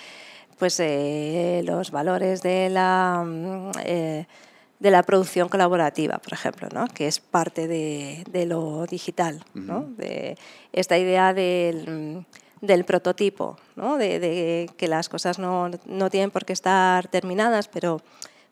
pues 0.58 0.80
eh, 0.80 1.64
los 1.66 1.92
valores 1.92 2.44
de 2.44 2.70
la 2.70 3.26
mm, 3.26 3.72
de 4.84 4.92
la 4.92 5.02
producción 5.02 5.48
colaborativa, 5.48 6.18
por 6.18 6.34
ejemplo, 6.34 6.68
¿no? 6.74 6.88
que 6.88 7.08
es 7.08 7.22
parte 7.22 7.70
de, 7.70 8.26
de 8.30 8.46
lo 8.46 8.86
digital, 8.86 9.46
¿no? 9.54 9.86
de 9.96 10.38
esta 10.74 10.98
idea 10.98 11.34
del, 11.34 12.26
del 12.60 12.84
prototipo, 12.84 13.58
¿no? 13.78 13.98
de, 13.98 14.20
de, 14.20 14.70
que 14.76 14.90
las 14.90 15.08
cosas 15.08 15.40
no, 15.40 15.72
no, 15.86 16.10
tienen 16.10 16.32
por 16.32 16.44
qué 16.44 16.52
estar 16.52 17.08
terminadas, 17.08 17.70
pero, 17.70 18.02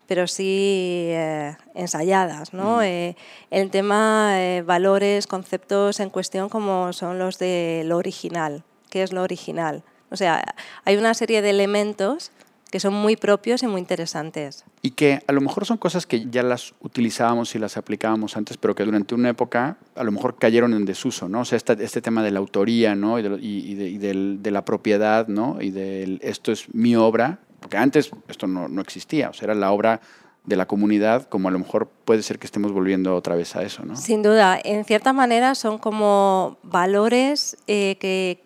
pero 0.07 0.25
sí 0.25 1.07
eh, 1.09 1.57
ensayadas. 1.75 2.53
¿no? 2.53 2.81
Eh, 2.81 3.17
el 3.49 3.69
tema, 3.69 4.35
eh, 4.41 4.63
valores, 4.65 5.27
conceptos 5.27 5.99
en 5.99 6.09
cuestión 6.09 6.47
como 6.47 6.93
son 6.93 7.19
los 7.19 7.39
de 7.39 7.83
lo 7.85 7.97
original. 7.97 8.63
¿Qué 8.89 9.03
es 9.03 9.11
lo 9.11 9.21
original? 9.21 9.83
O 10.09 10.15
sea, 10.15 10.41
hay 10.85 10.95
una 10.95 11.13
serie 11.13 11.41
de 11.41 11.49
elementos 11.49 12.31
que 12.71 12.79
son 12.79 12.93
muy 12.93 13.17
propios 13.17 13.61
y 13.61 13.67
muy 13.67 13.79
interesantes. 13.79 14.63
Y 14.81 14.91
que 14.91 15.21
a 15.27 15.33
lo 15.33 15.41
mejor 15.41 15.65
son 15.65 15.77
cosas 15.77 16.07
que 16.07 16.25
ya 16.31 16.41
las 16.41 16.73
utilizábamos 16.79 17.53
y 17.53 17.59
las 17.59 17.75
aplicábamos 17.75 18.37
antes, 18.37 18.57
pero 18.57 18.73
que 18.73 18.85
durante 18.85 19.13
una 19.13 19.29
época 19.29 19.77
a 19.93 20.03
lo 20.03 20.11
mejor 20.11 20.37
cayeron 20.39 20.73
en 20.73 20.85
desuso, 20.85 21.27
¿no? 21.27 21.41
O 21.41 21.45
sea, 21.45 21.57
este, 21.57 21.73
este 21.83 22.01
tema 22.01 22.23
de 22.23 22.31
la 22.31 22.39
autoría, 22.39 22.95
¿no? 22.95 23.19
Y, 23.19 23.75
de, 23.75 24.37
de, 24.39 24.51
la 24.51 24.63
propiedad, 24.63 25.27
¿no? 25.27 25.61
Y 25.61 25.71
del 25.71 26.19
esto 26.23 26.53
es 26.53 26.73
mi 26.73 26.95
obra, 26.95 27.39
porque 27.59 27.75
antes 27.75 28.09
esto 28.29 28.47
no, 28.47 28.69
no, 28.69 28.81
existía, 28.81 29.29
o 29.29 29.33
sea, 29.33 29.47
era 29.47 29.55
la 29.55 29.71
obra 29.71 29.99
de 30.45 30.55
la 30.55 30.65
comunidad, 30.65 31.27
como 31.27 31.49
a 31.49 31.51
lo 31.51 31.59
mejor 31.59 31.89
puede 32.05 32.23
ser 32.23 32.39
que 32.39 32.47
estemos 32.47 32.71
volviendo 32.71 33.15
otra 33.15 33.35
vez 33.35 33.55
a 33.57 33.63
eso, 33.63 33.83
¿no? 33.83 33.97
Sin 33.97 34.23
duda, 34.23 34.57
en 34.63 34.85
cierta 34.85 35.11
manera 35.11 35.55
son 35.55 35.77
como 35.77 36.57
valores 36.63 37.57
eh, 37.67 37.97
que, 37.99 38.41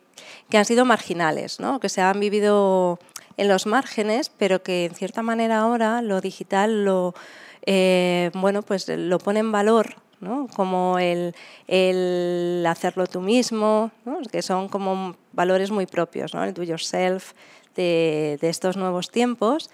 que 0.49 0.57
han 0.57 0.65
sido 0.65 0.83
marginales, 0.83 1.59
¿no? 1.59 1.79
Que 1.79 1.89
se 1.89 2.01
han 2.01 2.19
vivido 2.19 2.99
en 3.37 3.47
los 3.47 3.65
márgenes, 3.65 4.29
pero 4.29 4.63
que 4.63 4.85
en 4.85 4.95
cierta 4.95 5.21
manera 5.21 5.59
ahora 5.59 6.01
lo 6.01 6.21
digital 6.21 6.85
lo, 6.85 7.13
eh, 7.65 8.31
bueno, 8.33 8.61
pues 8.61 8.87
lo 8.87 9.19
pone 9.19 9.39
en 9.39 9.51
valor 9.51 9.95
¿no? 10.21 10.47
como 10.55 10.97
el, 10.99 11.33
hacerlo 12.67 13.07
tú 13.07 13.21
mismo, 13.21 13.91
que 14.31 14.41
son 14.41 14.69
como 14.69 15.15
valores 15.33 15.71
muy 15.71 15.85
propios, 15.85 16.33
¿no? 16.33 16.43
el 16.43 16.53
do 16.53 16.63
yourself, 16.63 17.33
de, 17.75 18.37
estos 18.41 18.77
nuevos 18.77 19.11
tiempos 19.11 19.69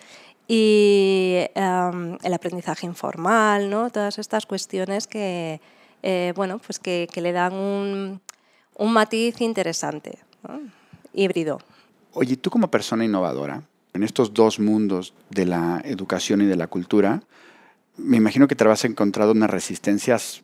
y 0.47 1.37
el 1.55 2.33
aprendizaje 2.33 2.85
informal, 2.87 3.69
¿no? 3.69 3.89
todas 3.89 4.17
estas 4.19 4.45
cuestiones 4.45 5.07
que, 5.07 5.61
eh, 6.03 6.33
bueno, 6.35 6.59
pues 6.59 6.79
que, 6.79 7.07
le 7.15 7.31
dan 7.31 7.53
un, 7.53 8.21
matiz 8.79 9.41
interesante, 9.41 10.17
híbrido. 11.13 11.59
Oye, 12.13 12.37
tú 12.37 12.49
como 12.49 12.69
persona 12.69 13.05
innovadora, 13.05 13.63
en 13.93 14.03
estos 14.03 14.33
dos 14.33 14.59
mundos 14.59 15.13
de 15.29 15.45
la 15.45 15.81
educación 15.83 16.41
y 16.41 16.45
de 16.45 16.55
la 16.55 16.67
cultura, 16.67 17.23
me 17.97 18.17
imagino 18.17 18.47
que 18.47 18.55
te 18.55 18.67
has 18.67 18.85
encontrado 18.85 19.31
unas 19.31 19.49
resistencias 19.49 20.43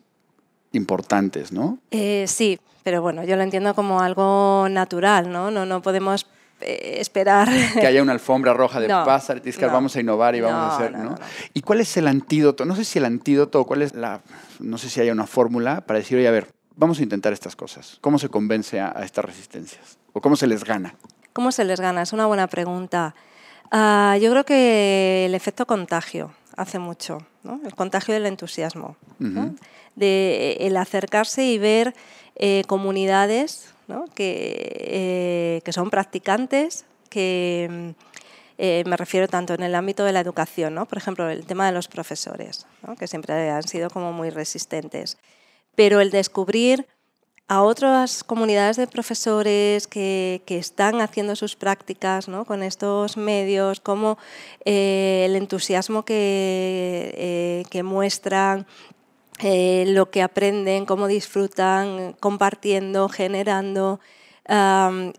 importantes, 0.72 1.52
¿no? 1.52 1.78
Eh, 1.90 2.26
sí, 2.26 2.58
pero 2.82 3.02
bueno, 3.02 3.24
yo 3.24 3.36
lo 3.36 3.42
entiendo 3.42 3.74
como 3.74 4.00
algo 4.00 4.68
natural, 4.70 5.30
¿no? 5.30 5.50
No, 5.50 5.66
no 5.66 5.82
podemos 5.82 6.26
eh, 6.60 6.96
esperar. 7.00 7.48
Que 7.74 7.86
haya 7.86 8.02
una 8.02 8.12
alfombra 8.12 8.52
roja 8.52 8.80
de 8.80 8.88
no, 8.88 9.04
pasa, 9.04 9.34
vamos 9.70 9.94
a 9.96 10.00
innovar 10.00 10.34
y 10.34 10.40
vamos 10.40 10.72
a 10.72 10.76
hacer, 10.76 10.92
¿no? 10.98 11.14
¿Y 11.54 11.62
cuál 11.62 11.80
es 11.80 11.96
el 11.96 12.06
antídoto? 12.06 12.64
No 12.64 12.74
sé 12.74 12.84
si 12.84 12.98
el 12.98 13.04
antídoto, 13.04 13.64
cuál 13.64 13.82
es 13.82 13.94
la, 13.94 14.20
no 14.60 14.78
sé 14.78 14.90
si 14.90 15.00
hay 15.00 15.10
una 15.10 15.26
fórmula 15.26 15.82
para 15.82 15.98
decir, 15.98 16.18
oye, 16.18 16.28
a 16.28 16.32
ver, 16.32 16.48
vamos 16.76 16.98
a 16.98 17.02
intentar 17.02 17.32
estas 17.32 17.56
cosas. 17.56 17.98
¿Cómo 18.00 18.18
se 18.18 18.28
convence 18.28 18.80
a, 18.80 18.90
estas 19.04 19.24
resistencias? 19.24 19.98
¿O 20.12 20.20
cómo 20.20 20.36
se 20.36 20.46
les 20.46 20.64
gana? 20.64 20.94
¿Cómo 21.38 21.52
se 21.52 21.64
les 21.64 21.78
gana? 21.78 22.02
Es 22.02 22.12
una 22.12 22.26
buena 22.26 22.48
pregunta. 22.48 23.14
Ah, 23.70 24.18
yo 24.20 24.28
creo 24.32 24.44
que 24.44 25.24
el 25.24 25.36
efecto 25.36 25.66
contagio 25.66 26.32
hace 26.56 26.80
mucho, 26.80 27.18
¿no? 27.44 27.60
el 27.64 27.76
contagio 27.76 28.12
del 28.12 28.26
entusiasmo, 28.26 28.96
de 29.94 30.56
el 30.58 30.76
acercarse 30.76 31.44
y 31.44 31.58
ver 31.58 31.94
eh, 32.34 32.64
comunidades 32.66 33.72
que, 34.16 34.56
eh, 34.80 35.60
que, 35.64 35.72
son 35.72 35.90
practicantes, 35.90 36.86
que 37.08 37.68
mm, 37.70 37.90
eh, 38.58 38.82
me 38.84 38.96
refiero 38.96 39.28
tanto 39.28 39.54
en 39.54 39.62
el 39.62 39.76
ámbito 39.76 40.04
de 40.04 40.14
la 40.14 40.18
educación, 40.18 40.74
¿no? 40.74 40.86
por 40.86 40.98
ejemplo, 40.98 41.30
el 41.30 41.46
tema 41.46 41.66
de 41.66 41.72
los 41.72 41.86
profesores, 41.86 42.66
que 42.98 43.06
siempre 43.06 43.48
han 43.48 43.62
sido 43.62 43.90
como 43.90 44.12
muy 44.12 44.30
resistentes, 44.30 45.18
pero 45.76 46.00
el 46.00 46.10
descubrir 46.10 46.88
a 47.48 47.62
otras 47.62 48.22
comunidades 48.22 48.76
de 48.76 48.86
profesores 48.86 49.86
que, 49.86 50.42
que 50.44 50.58
están 50.58 51.00
haciendo 51.00 51.34
sus 51.34 51.56
prácticas 51.56 52.28
¿no? 52.28 52.44
con 52.44 52.62
estos 52.62 53.16
medios, 53.16 53.80
como 53.80 54.18
eh, 54.64 55.24
el 55.26 55.34
entusiasmo 55.34 56.04
que, 56.04 57.64
que 57.70 57.82
muestran, 57.82 58.66
eh, 59.40 59.84
lo 59.88 60.10
que 60.10 60.22
aprenden, 60.22 60.84
cómo 60.84 61.06
disfrutan, 61.06 62.14
compartiendo, 62.18 63.08
generando. 63.08 64.00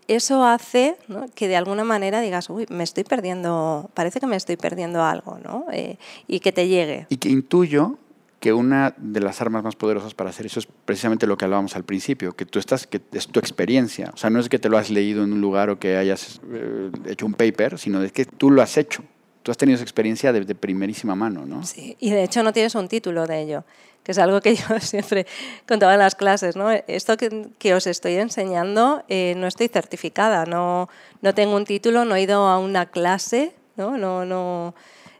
eso 0.08 0.44
hace 0.44 0.98
que 1.36 1.48
de 1.48 1.56
alguna 1.56 1.86
manera 1.86 2.20
digas, 2.20 2.50
uy, 2.50 2.66
me 2.70 2.84
estoy 2.84 3.06
perdiendo, 3.06 3.90
parece 3.94 4.20
que 4.20 4.28
me 4.28 4.36
estoy 4.36 4.58
perdiendo 4.58 5.04
algo, 5.04 5.40
¿no? 5.42 5.66
Eh, 5.72 5.98
y 6.28 6.42
que 6.42 6.52
te 6.52 6.68
llegue. 6.68 7.08
Y 7.10 7.18
que 7.18 7.30
intuyo 7.30 7.98
que 8.40 8.54
una 8.54 8.94
de 8.98 9.20
las 9.20 9.42
armas 9.42 9.64
más 9.64 9.76
poderosas 9.76 10.14
para 10.14 10.30
hacer 10.30 10.46
eso 10.46 10.60
es 10.60 10.68
precisamente 10.86 11.28
lo 11.28 11.38
que 11.38 11.46
hablábamos 11.46 11.76
al 11.76 11.84
principio, 11.84 12.34
que 12.34 12.46
tú 12.46 12.60
estás, 12.60 12.88
que 12.88 13.02
es 13.12 13.28
tu 13.28 13.40
experiencia. 13.40 14.12
O 14.14 14.18
sea, 14.18 14.30
no 14.30 14.40
es 14.40 14.50
que 14.50 14.60
te 14.60 14.70
lo 14.70 14.78
has 14.78 14.90
leído 14.90 15.24
en 15.24 15.34
un 15.34 15.42
lugar 15.42 15.70
o 15.70 15.80
que 15.80 15.98
hayas 15.98 16.40
eh, 16.52 16.90
hecho 17.06 17.26
un 17.26 17.34
paper, 17.34 17.78
sino 17.78 18.00
de 18.00 18.12
que 18.12 18.26
tú 18.26 18.52
lo 18.52 18.62
has 18.62 18.78
hecho. 18.78 19.04
Tú 19.44 19.52
has 19.52 19.58
tenido 19.58 19.76
esa 19.76 19.84
experiencia 19.84 20.32
de, 20.32 20.46
de 20.46 20.56
primerísima 20.56 21.16
mano, 21.16 21.46
¿no? 21.46 21.66
Sí, 21.66 21.98
y 22.00 22.12
de 22.12 22.24
hecho 22.24 22.44
no 22.44 22.54
tienes 22.54 22.76
un 22.76 22.88
título 22.88 23.26
de 23.28 23.42
ello 23.42 23.64
que 24.04 24.14
es 24.14 24.18
algo 24.18 24.42
que 24.42 24.56
yo 24.56 24.80
siempre 24.80 25.28
contaba 25.68 25.94
en 25.94 26.00
las 26.00 26.16
clases. 26.16 26.56
¿no? 26.56 26.72
Esto 26.72 27.18
que, 27.18 27.74
os 27.74 27.86
estoy 27.86 28.16
enseñando 28.16 29.04
eh, 29.08 29.34
no 29.38 29.46
estoy 29.46 29.68
certificada, 29.68 30.46
no, 30.46 30.90
no 31.22 31.36
tengo 31.36 31.56
un 31.56 31.66
título, 31.66 32.06
no 32.06 32.16
he 32.16 32.22
ido 32.22 32.48
a 32.48 32.58
una 32.60 32.86
clase, 32.88 33.54
no, 33.76 33.98
no 33.98 34.74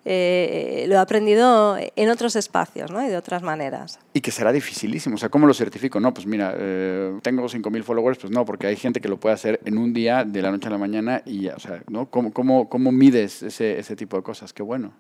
eh, 0.06 0.86
lo 0.88 0.96
he 0.96 0.98
aprendido 0.98 1.78
en 1.78 2.10
otros 2.10 2.36
espacios 2.36 2.92
¿no? 2.92 3.06
y 3.06 3.10
de 3.10 3.18
otras 3.18 3.44
maneras. 3.44 4.00
Y 4.14 4.22
que 4.22 4.32
será 4.32 4.52
dificilísimo. 4.52 5.16
O 5.16 5.18
sea, 5.18 5.30
¿cómo 5.30 5.48
lo 5.48 5.54
certifico? 5.54 6.00
No, 6.00 6.14
pues 6.14 6.26
mira, 6.26 6.54
eh, 6.58 7.20
tengo 7.22 7.44
5.000 7.44 7.84
followers, 7.84 8.20
pues 8.20 8.32
no, 8.32 8.46
porque 8.46 8.68
hay 8.68 8.76
gente 8.76 9.02
que 9.02 9.08
lo 9.08 9.20
puede 9.20 9.36
hacer 9.36 9.60
en 9.66 9.78
un 9.78 9.94
día, 9.94 10.24
de 10.24 10.42
la 10.42 10.52
noche 10.52 10.68
a 10.68 10.72
la 10.72 10.78
mañana, 10.78 11.22
y 11.26 11.42
ya, 11.42 11.56
o 11.56 11.60
sea, 11.60 11.84
¿no? 11.90 12.10
¿Cómo, 12.10 12.32
cómo, 12.34 12.70
cómo 12.70 12.92
mides 12.92 13.44
ese, 13.44 13.80
ese 13.80 13.96
tipo 13.96 14.18
de 14.18 14.24
cosas? 14.24 14.54
Qué 14.54 14.64
bueno. 14.64 14.94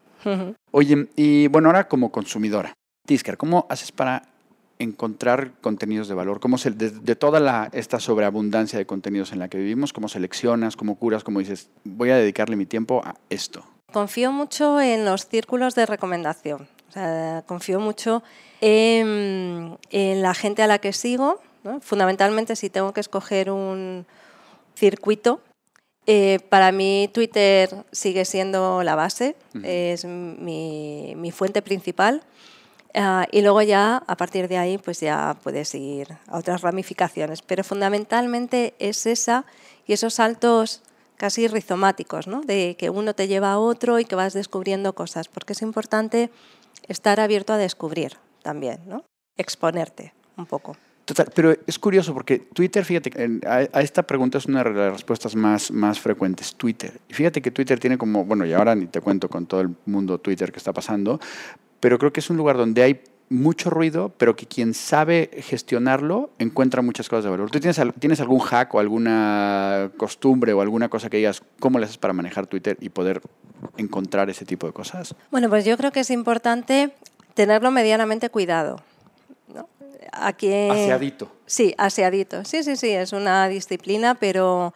Oye, 0.72 1.08
y 1.16 1.48
bueno, 1.48 1.70
ahora 1.70 1.88
como 1.88 2.12
consumidora, 2.12 2.74
Tisker, 3.06 3.38
¿cómo 3.38 3.66
haces 3.70 3.92
para 3.92 4.24
encontrar 4.78 5.54
contenidos 5.62 6.08
de 6.08 6.16
valor? 6.16 6.40
¿Cómo 6.40 6.58
se, 6.58 6.72
de, 6.72 7.16
toda 7.16 7.40
la, 7.40 7.70
esta 7.74 8.00
sobreabundancia 8.00 8.78
de 8.78 8.86
contenidos 8.86 9.32
en 9.32 9.40
la 9.40 9.48
que 9.50 9.58
vivimos, 9.58 9.94
cómo 9.94 10.08
seleccionas, 10.08 10.76
cómo 10.76 10.96
curas, 10.96 11.24
cómo 11.24 11.40
dices, 11.40 11.70
voy 11.84 12.10
a 12.10 12.18
dedicarle 12.18 12.56
mi 12.56 12.66
tiempo 12.66 13.02
a 13.04 13.16
esto? 13.30 13.64
Confío 13.92 14.32
mucho 14.32 14.80
en 14.80 15.06
los 15.06 15.28
círculos 15.28 15.76
de 15.76 15.86
recomendación. 15.86 16.68
confío 17.46 17.80
mucho 17.80 18.24
en, 18.62 19.78
la 19.92 20.34
gente 20.34 20.64
a 20.64 20.68
la 20.68 20.80
que 20.80 20.94
sigo. 20.94 21.40
Fundamentalmente, 21.82 22.56
si 22.56 22.70
tengo 22.70 22.94
que 22.94 23.02
escoger 23.02 23.52
un 23.52 24.06
circuito, 24.76 25.42
eh, 26.06 26.40
para 26.50 26.72
mí 26.72 27.10
Twitter 27.14 27.70
sigue 27.92 28.26
siendo 28.26 28.82
la 28.84 28.96
base, 28.96 29.36
es 29.64 30.06
mi, 30.06 31.14
mi 31.16 31.32
fuente 31.32 31.62
principal. 31.62 32.24
Ah, 32.94 33.28
y 33.32 33.42
luego 33.42 33.62
ya, 33.62 34.04
a 34.08 34.16
partir 34.18 34.48
de 34.48 34.58
ahí, 34.58 34.78
pues 34.78 35.00
ya 35.00 35.38
puedes 35.44 35.76
ir 35.76 36.08
a 36.28 36.38
otras 36.38 36.62
ramificaciones. 36.62 37.42
Pero 37.42 37.64
fundamentalmente 37.64 38.74
es 38.80 39.06
esa 39.06 39.46
y 39.86 39.94
esos 39.94 40.16
saltos 40.16 40.82
casi 41.20 41.50
rizomáticos, 41.50 42.28
¿no? 42.28 42.42
de 42.42 42.78
que 42.80 42.90
uno 42.90 43.14
te 43.14 43.28
lleva 43.28 43.52
a 43.52 43.60
otro 43.60 44.00
y 44.00 44.06
que 44.06 44.16
vas 44.16 44.34
descubriendo 44.34 44.94
cosas, 44.94 45.28
porque 45.28 45.52
es 45.52 45.62
importante 45.62 46.32
estar 46.88 47.20
abierto 47.20 47.52
a 47.52 47.58
descubrir 47.58 48.14
también, 48.42 48.80
¿no? 48.88 49.04
exponerte 49.38 50.14
un 50.38 50.46
poco. 50.46 50.78
Total, 51.04 51.28
pero 51.36 51.54
es 51.68 51.78
curioso 51.78 52.14
porque 52.14 52.40
Twitter, 52.40 52.86
fíjate, 52.86 53.12
a, 53.46 53.82
esta 53.82 54.04
pregunta 54.04 54.38
es 54.38 54.46
una 54.46 54.64
de 54.64 54.72
las 54.72 54.94
respuestas 54.94 55.36
más, 55.36 55.72
más 55.72 56.00
frecuentes, 56.00 56.56
Twitter. 56.56 57.00
Fíjate 57.10 57.42
que 57.42 57.52
Twitter 57.52 57.80
tiene 57.80 57.98
como, 57.98 58.24
bueno, 58.24 58.46
y 58.46 58.54
ahora 58.54 58.74
ni 58.76 58.86
te 58.86 59.02
cuento 59.02 59.28
con 59.28 59.46
todo 59.46 59.60
el 59.60 59.76
mundo 59.86 60.20
Twitter 60.20 60.54
que 60.54 60.60
está 60.60 60.72
pasando, 60.72 61.20
pero 61.82 61.98
creo 62.00 62.14
que 62.14 62.22
es 62.22 62.30
un 62.30 62.38
lugar 62.38 62.56
donde 62.56 62.82
hay 62.84 63.02
mucho 63.30 63.70
ruido, 63.70 64.12
pero 64.18 64.36
que 64.36 64.48
quien 64.48 64.74
sabe 64.74 65.30
gestionarlo 65.44 66.32
encuentra 66.40 66.82
muchas 66.82 67.08
cosas 67.08 67.26
de 67.26 67.30
valor. 67.30 67.52
¿Tú 67.52 67.60
tienes, 67.60 67.80
tienes 68.00 68.20
algún 68.20 68.40
hack 68.40 68.74
o 68.74 68.80
alguna 68.80 69.92
costumbre 69.98 70.54
o 70.54 70.62
alguna 70.62 70.90
cosa 70.90 71.10
que 71.10 71.18
digas, 71.18 71.44
cómo 71.60 71.80
le 71.80 71.86
haces 71.86 71.98
para 71.98 72.14
manejar 72.14 72.48
Twitter 72.48 72.78
y 72.82 72.90
poder 72.90 73.22
encontrar 73.78 74.30
ese 74.30 74.46
tipo 74.46 74.66
de 74.66 74.74
cosas? 74.74 75.16
Bueno, 75.32 75.50
pues 75.50 75.64
yo 75.64 75.78
creo 75.78 75.92
que 75.92 76.00
es 76.00 76.10
importante 76.10 76.92
tenerlo 77.36 77.70
medianamente 77.72 78.30
cuidado. 78.30 78.82
¿no? 79.54 79.70
Aquí, 80.12 80.52
aseadito. 80.70 81.32
Sí, 81.46 81.76
aseadito. 81.78 82.44
Sí, 82.46 82.64
sí, 82.64 82.76
sí, 82.76 82.90
es 82.90 83.14
una 83.14 83.48
disciplina, 83.48 84.16
pero, 84.16 84.74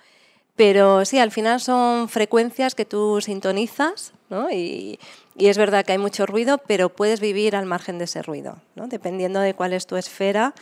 pero 0.55 1.05
sí, 1.05 1.17
al 1.17 1.31
final 1.31 1.59
son 1.59 2.07
frecuencias 2.07 2.75
que 2.75 2.85
tú 2.85 3.19
sintonizas 3.19 4.13
¿no? 4.29 4.51
y 4.51 4.99
y 5.35 5.47
es 5.47 5.57
verdad 5.57 5.85
que 5.85 5.93
hay 5.93 5.97
mucho 5.97 6.25
ruido, 6.25 6.59
pero 6.59 6.89
puedes 6.89 7.19
vivir 7.19 7.55
al 7.55 7.65
margen 7.65 7.97
de 7.97 8.05
ese 8.05 8.21
ruido. 8.21 8.57
¿no? 8.75 8.87
Dependiendo 8.87 9.39
de 9.39 9.53
cuál 9.53 9.73
es 9.73 9.87
tu 9.87 9.95
esfera 9.95 10.53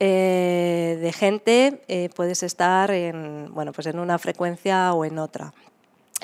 eh, 0.00 0.98
de 1.00 1.12
gente, 1.12 1.80
eh, 1.88 2.10
puedes 2.14 2.42
estar 2.42 2.90
en, 2.90 3.52
bueno, 3.54 3.72
pues 3.72 3.86
en 3.86 3.98
una 3.98 4.18
frecuencia 4.18 4.92
o 4.92 5.04
en 5.04 5.18
otra. 5.18 5.54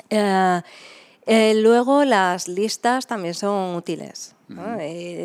Eh, 0.09 1.53
luego 1.55 2.03
las 2.03 2.47
listas 2.47 3.07
también 3.07 3.33
son 3.33 3.75
útiles. 3.75 4.35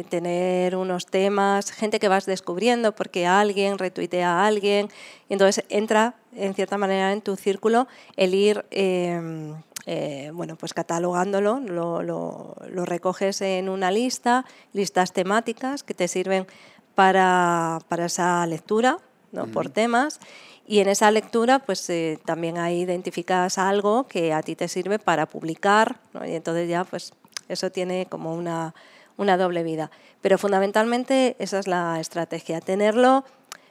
tener 0.08 0.76
unos 0.76 1.04
temas, 1.06 1.72
gente 1.72 1.98
que 1.98 2.08
vas 2.08 2.24
descubriendo 2.24 2.94
porque 2.94 3.26
alguien 3.26 3.76
retuitea 3.76 4.38
a 4.38 4.46
alguien, 4.46 4.88
y 5.28 5.34
entonces 5.34 5.64
entra 5.68 6.14
en 6.34 6.54
cierta 6.54 6.78
manera 6.78 7.12
en 7.12 7.20
tu 7.20 7.36
círculo 7.36 7.88
el 8.16 8.34
ir 8.34 8.64
em, 8.70 9.54
eh, 9.90 10.32
bueno, 10.34 10.54
pues 10.56 10.74
catalogándolo, 10.74 11.60
lo, 11.60 12.84
recoges 12.84 13.40
en 13.40 13.70
una 13.70 13.90
lista, 13.90 14.44
listas 14.74 15.14
temáticas 15.14 15.82
que 15.82 15.94
te 15.94 16.08
sirven 16.08 16.46
para, 16.94 17.78
esa 17.96 18.46
lectura, 18.46 18.98
¿no? 19.32 19.46
por 19.46 19.70
temas. 19.70 20.20
Y 20.66 20.80
en 20.80 20.88
esa 20.88 21.10
lectura, 21.10 21.60
pues 21.60 21.88
eh, 21.88 22.18
también 22.26 22.58
ahí 22.58 22.82
identificas 22.82 23.56
algo 23.56 24.06
que 24.06 24.34
a 24.34 24.42
ti 24.42 24.56
te 24.56 24.68
sirve 24.68 24.98
para 24.98 25.24
publicar, 25.24 25.98
y 26.26 26.34
entonces 26.34 26.68
ya, 26.68 26.84
pues 26.84 27.14
eso 27.48 27.70
tiene 27.70 28.04
como 28.10 28.34
una, 28.34 28.74
una 29.16 29.38
doble 29.38 29.62
vida. 29.62 29.90
Pero 30.20 30.36
fundamentalmente 30.36 31.34
esa 31.38 31.60
es 31.60 31.66
la 31.66 31.98
estrategia, 31.98 32.60
tenerlo 32.60 33.24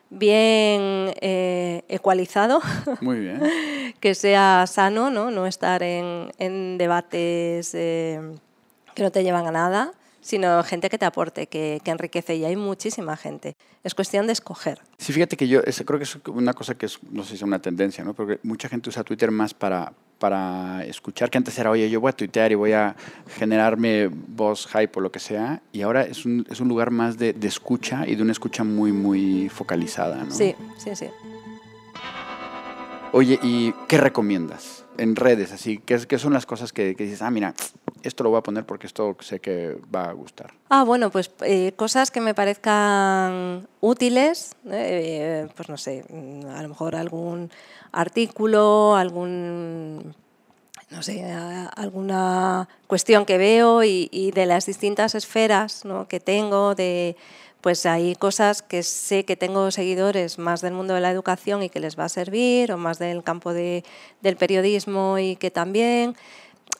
bien 0.09 1.13
eh, 1.21 1.83
ecualizado, 1.87 2.61
Muy 3.01 3.19
bien. 3.19 3.41
que 3.99 4.15
sea 4.15 4.65
sano, 4.67 5.09
no, 5.09 5.31
no 5.31 5.45
estar 5.47 5.83
en, 5.83 6.31
en 6.37 6.77
debates 6.77 7.73
eh, 7.73 8.19
que 8.95 9.03
no 9.03 9.11
te 9.11 9.23
llevan 9.23 9.47
a 9.47 9.51
nada, 9.51 9.91
sino 10.27 10.61
gente 10.63 10.89
que 10.89 10.97
te 10.97 11.05
aporte, 11.05 11.47
que, 11.47 11.81
enriquece. 11.85 12.35
Y 12.35 12.43
hay 12.43 12.57
muchísima 12.57 13.15
gente. 13.15 13.55
Es 13.81 13.95
cuestión 13.95 14.27
de 14.27 14.33
escoger. 14.33 14.81
Sí, 14.97 15.13
fíjate 15.13 15.37
que 15.37 15.47
yo 15.47 15.61
creo 15.61 15.97
que 15.97 16.03
es 16.03 16.17
una 16.27 16.53
cosa 16.53 16.75
que 16.75 16.85
es, 16.85 16.99
no 17.09 17.23
sé 17.23 17.29
si 17.29 17.35
es 17.35 17.41
una 17.43 17.59
tendencia, 17.59 18.03
¿no? 18.03 18.13
Porque 18.13 18.39
mucha 18.43 18.67
gente 18.67 18.89
usa 18.89 19.05
Twitter 19.05 19.31
más 19.31 19.53
para, 19.53 19.93
para 20.19 20.83
escuchar, 20.83 21.29
que 21.29 21.37
antes 21.37 21.57
era, 21.57 21.71
oye, 21.71 21.89
yo 21.89 22.01
voy 22.01 22.09
a 22.09 22.11
tuitear 22.11 22.51
y 22.51 22.55
voy 22.55 22.73
a 22.73 22.93
generarme 23.37 24.09
voz, 24.11 24.67
hype 24.67 24.91
o 24.95 24.99
lo 24.99 25.13
que 25.13 25.19
sea, 25.19 25.61
y 25.71 25.81
ahora 25.81 26.01
es 26.01 26.25
un, 26.25 26.45
es 26.49 26.59
un 26.59 26.67
lugar 26.67 26.91
más 26.91 27.17
de, 27.17 27.31
de, 27.31 27.47
escucha 27.47 28.05
y 28.05 28.15
de 28.15 28.21
una 28.21 28.33
escucha 28.33 28.65
muy, 28.65 28.91
muy 28.91 29.47
focalizada, 29.47 30.25
¿no? 30.25 30.31
Sí, 30.31 30.53
sí, 30.77 30.93
sí. 30.93 31.07
Oye, 33.13 33.39
¿y 33.41 33.71
qué 33.87 33.97
recomiendas 33.97 34.83
en 34.97 35.15
redes? 35.15 35.51
Así, 35.51 35.79
¿qué, 35.79 36.19
son 36.19 36.33
las 36.33 36.45
cosas 36.45 36.73
que, 36.73 36.93
dices, 36.93 37.21
ah, 37.21 37.31
mira, 37.31 37.53
esto 38.03 38.23
lo 38.23 38.29
voy 38.31 38.39
a 38.39 38.43
poner 38.43 38.65
porque 38.65 38.87
esto 38.87 39.15
sé 39.21 39.39
que 39.39 39.77
va 39.93 40.09
a 40.09 40.13
gustar? 40.13 40.53
Ah, 40.69 40.83
bueno, 40.83 41.09
pues 41.09 41.31
eh, 41.41 41.71
cosas 41.75 42.11
que 42.11 42.19
me 42.19 42.33
parezcan 42.33 43.67
útiles, 43.79 44.55
eh, 44.69 45.47
pues 45.55 45.69
no 45.69 45.77
sé, 45.77 46.03
a 46.53 46.61
lo 46.61 46.69
mejor 46.69 46.95
algún 46.95 47.49
artículo, 47.91 48.95
algún 48.95 50.13
no 50.89 51.03
sé, 51.03 51.23
alguna 51.75 52.69
cuestión 52.87 53.25
que 53.25 53.37
veo 53.37 53.83
y, 53.83 54.07
y 54.11 54.31
de 54.31 54.45
las 54.45 54.65
distintas 54.65 55.15
esferas 55.15 55.83
¿no? 55.83 56.07
que 56.07 56.21
tengo 56.21 56.75
de 56.75 57.17
pues 57.61 57.85
hay 57.85 58.15
cosas 58.15 58.61
que 58.61 58.83
sé 58.83 59.25
que 59.25 59.35
tengo 59.35 59.71
seguidores 59.71 60.37
más 60.37 60.61
del 60.61 60.73
mundo 60.73 60.93
de 60.93 61.01
la 61.01 61.11
educación 61.11 61.63
y 61.63 61.69
que 61.69 61.79
les 61.79 61.97
va 61.97 62.05
a 62.05 62.09
servir, 62.09 62.71
o 62.71 62.77
más 62.77 62.99
del 62.99 63.23
campo 63.23 63.53
del 63.53 63.83
periodismo 64.37 65.17
y 65.17 65.35
que 65.35 65.51
también. 65.51 66.15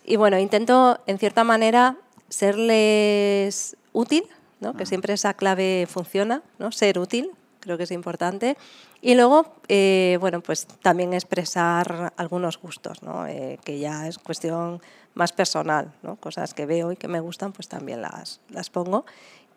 Y 0.06 0.16
bueno, 0.16 0.38
intento 0.38 1.00
en 1.08 1.18
cierta 1.18 1.44
manera 1.44 1.98
serles 2.30 3.76
útil, 3.94 4.24
¿no? 4.60 4.74
que 4.76 4.86
siempre 4.86 5.14
esa 5.14 5.34
clave 5.34 5.88
funciona, 5.90 6.44
¿no? 6.60 6.72
ser 6.72 7.00
útil, 7.00 7.32
creo 7.60 7.78
que 7.78 7.84
es 7.84 7.92
importante. 7.92 8.58
Y 9.02 9.16
luego, 9.16 9.54
eh, 9.68 10.18
bueno, 10.20 10.42
pues 10.42 10.68
también 10.82 11.14
expresar 11.14 12.14
algunos 12.18 12.60
gustos, 12.60 13.04
¿no? 13.04 13.28
Eh, 13.28 13.60
que 13.64 13.78
ya 13.78 14.08
es 14.08 14.18
cuestión 14.18 14.82
más 15.14 15.34
personal, 15.34 15.94
¿no? 16.02 16.16
cosas 16.16 16.54
que 16.54 16.66
veo 16.66 16.92
y 16.92 16.96
que 16.96 17.08
me 17.08 17.20
gustan, 17.20 17.52
pues 17.52 17.68
también 17.68 18.02
las, 18.02 18.40
las 18.50 18.70
pongo 18.70 19.06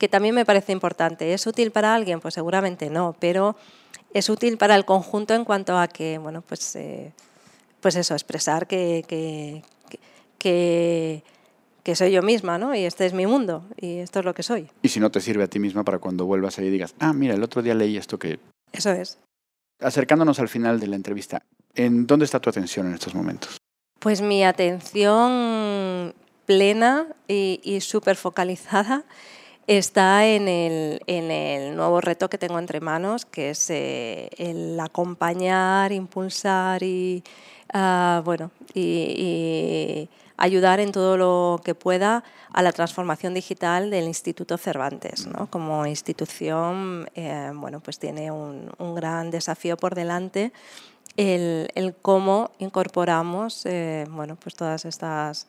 que 0.00 0.08
también 0.08 0.34
me 0.34 0.46
parece 0.46 0.72
importante. 0.72 1.34
¿Es 1.34 1.46
útil 1.46 1.72
para 1.72 1.94
alguien? 1.94 2.20
Pues 2.20 2.32
seguramente 2.32 2.88
no, 2.88 3.14
pero 3.20 3.54
es 4.14 4.30
útil 4.30 4.56
para 4.56 4.74
el 4.74 4.86
conjunto 4.86 5.34
en 5.34 5.44
cuanto 5.44 5.78
a 5.78 5.88
que, 5.88 6.16
bueno, 6.16 6.40
pues, 6.40 6.74
eh, 6.74 7.12
pues 7.80 7.96
eso, 7.96 8.14
expresar 8.14 8.66
que, 8.66 9.04
que, 9.06 9.62
que, 10.38 11.22
soy 11.94 12.12
yo 12.12 12.22
misma, 12.22 12.56
¿no? 12.56 12.74
Y 12.74 12.84
este 12.84 13.04
es 13.04 13.12
mi 13.12 13.26
mundo 13.26 13.66
y 13.76 13.98
esto 13.98 14.20
es 14.20 14.24
lo 14.24 14.32
que 14.32 14.42
soy. 14.42 14.70
Y 14.80 14.88
si 14.88 15.00
no 15.00 15.10
te 15.10 15.20
sirve 15.20 15.44
a 15.44 15.48
ti 15.48 15.58
misma 15.58 15.84
para 15.84 15.98
cuando 15.98 16.24
vuelvas 16.24 16.58
ahí 16.58 16.68
y 16.68 16.70
digas, 16.70 16.94
ah, 16.98 17.12
mira, 17.12 17.34
el 17.34 17.42
otro 17.42 17.60
día 17.60 17.74
leí 17.74 17.98
esto 17.98 18.18
que... 18.18 18.38
Eso 18.72 18.92
es. 18.92 19.18
Acercándonos 19.80 20.40
al 20.40 20.48
final 20.48 20.80
de 20.80 20.86
la 20.86 20.96
entrevista, 20.96 21.42
¿en 21.74 22.06
dónde 22.06 22.24
está 22.24 22.40
tu 22.40 22.48
atención 22.48 22.86
en 22.86 22.94
estos 22.94 23.14
momentos? 23.14 23.58
Pues 23.98 24.22
mi 24.22 24.44
atención 24.44 26.14
plena 26.46 27.06
y, 27.28 27.60
y 27.62 27.82
súper 27.82 28.16
focalizada 28.16 29.04
está 29.78 30.26
en 30.26 30.48
el, 30.48 31.00
en 31.06 31.30
el, 31.30 31.76
nuevo 31.76 32.00
reto 32.00 32.28
que 32.28 32.38
tengo 32.38 32.58
entre 32.58 32.80
manos, 32.80 33.24
que 33.24 33.50
es 33.50 33.70
eh, 33.70 34.28
el 34.36 34.78
acompañar, 34.80 35.92
impulsar 35.92 36.82
y, 36.82 37.22
ah, 37.72 38.20
bueno, 38.24 38.50
y, 38.74 40.08
ayudar 40.36 40.80
en 40.80 40.90
todo 40.90 41.16
lo 41.16 41.60
que 41.62 41.74
pueda 41.74 42.24
a 42.52 42.62
la 42.62 42.72
transformación 42.72 43.34
digital 43.34 43.90
del 43.90 44.06
Instituto 44.06 44.56
Cervantes. 44.56 45.26
¿no? 45.26 45.48
Como 45.50 45.86
institución, 45.86 47.08
eh, 47.14 47.52
bueno, 47.54 47.80
pues 47.80 47.98
tiene 47.98 48.30
un, 48.30 48.72
un, 48.78 48.94
gran 48.94 49.30
desafío 49.30 49.76
por 49.76 49.94
delante 49.94 50.52
el, 51.16 51.70
el 51.74 51.94
cómo 51.94 52.50
incorporamos 52.58 53.66
eh, 53.66 54.06
bueno, 54.10 54.36
pues 54.36 54.54
todas 54.54 54.84
estas 54.84 55.46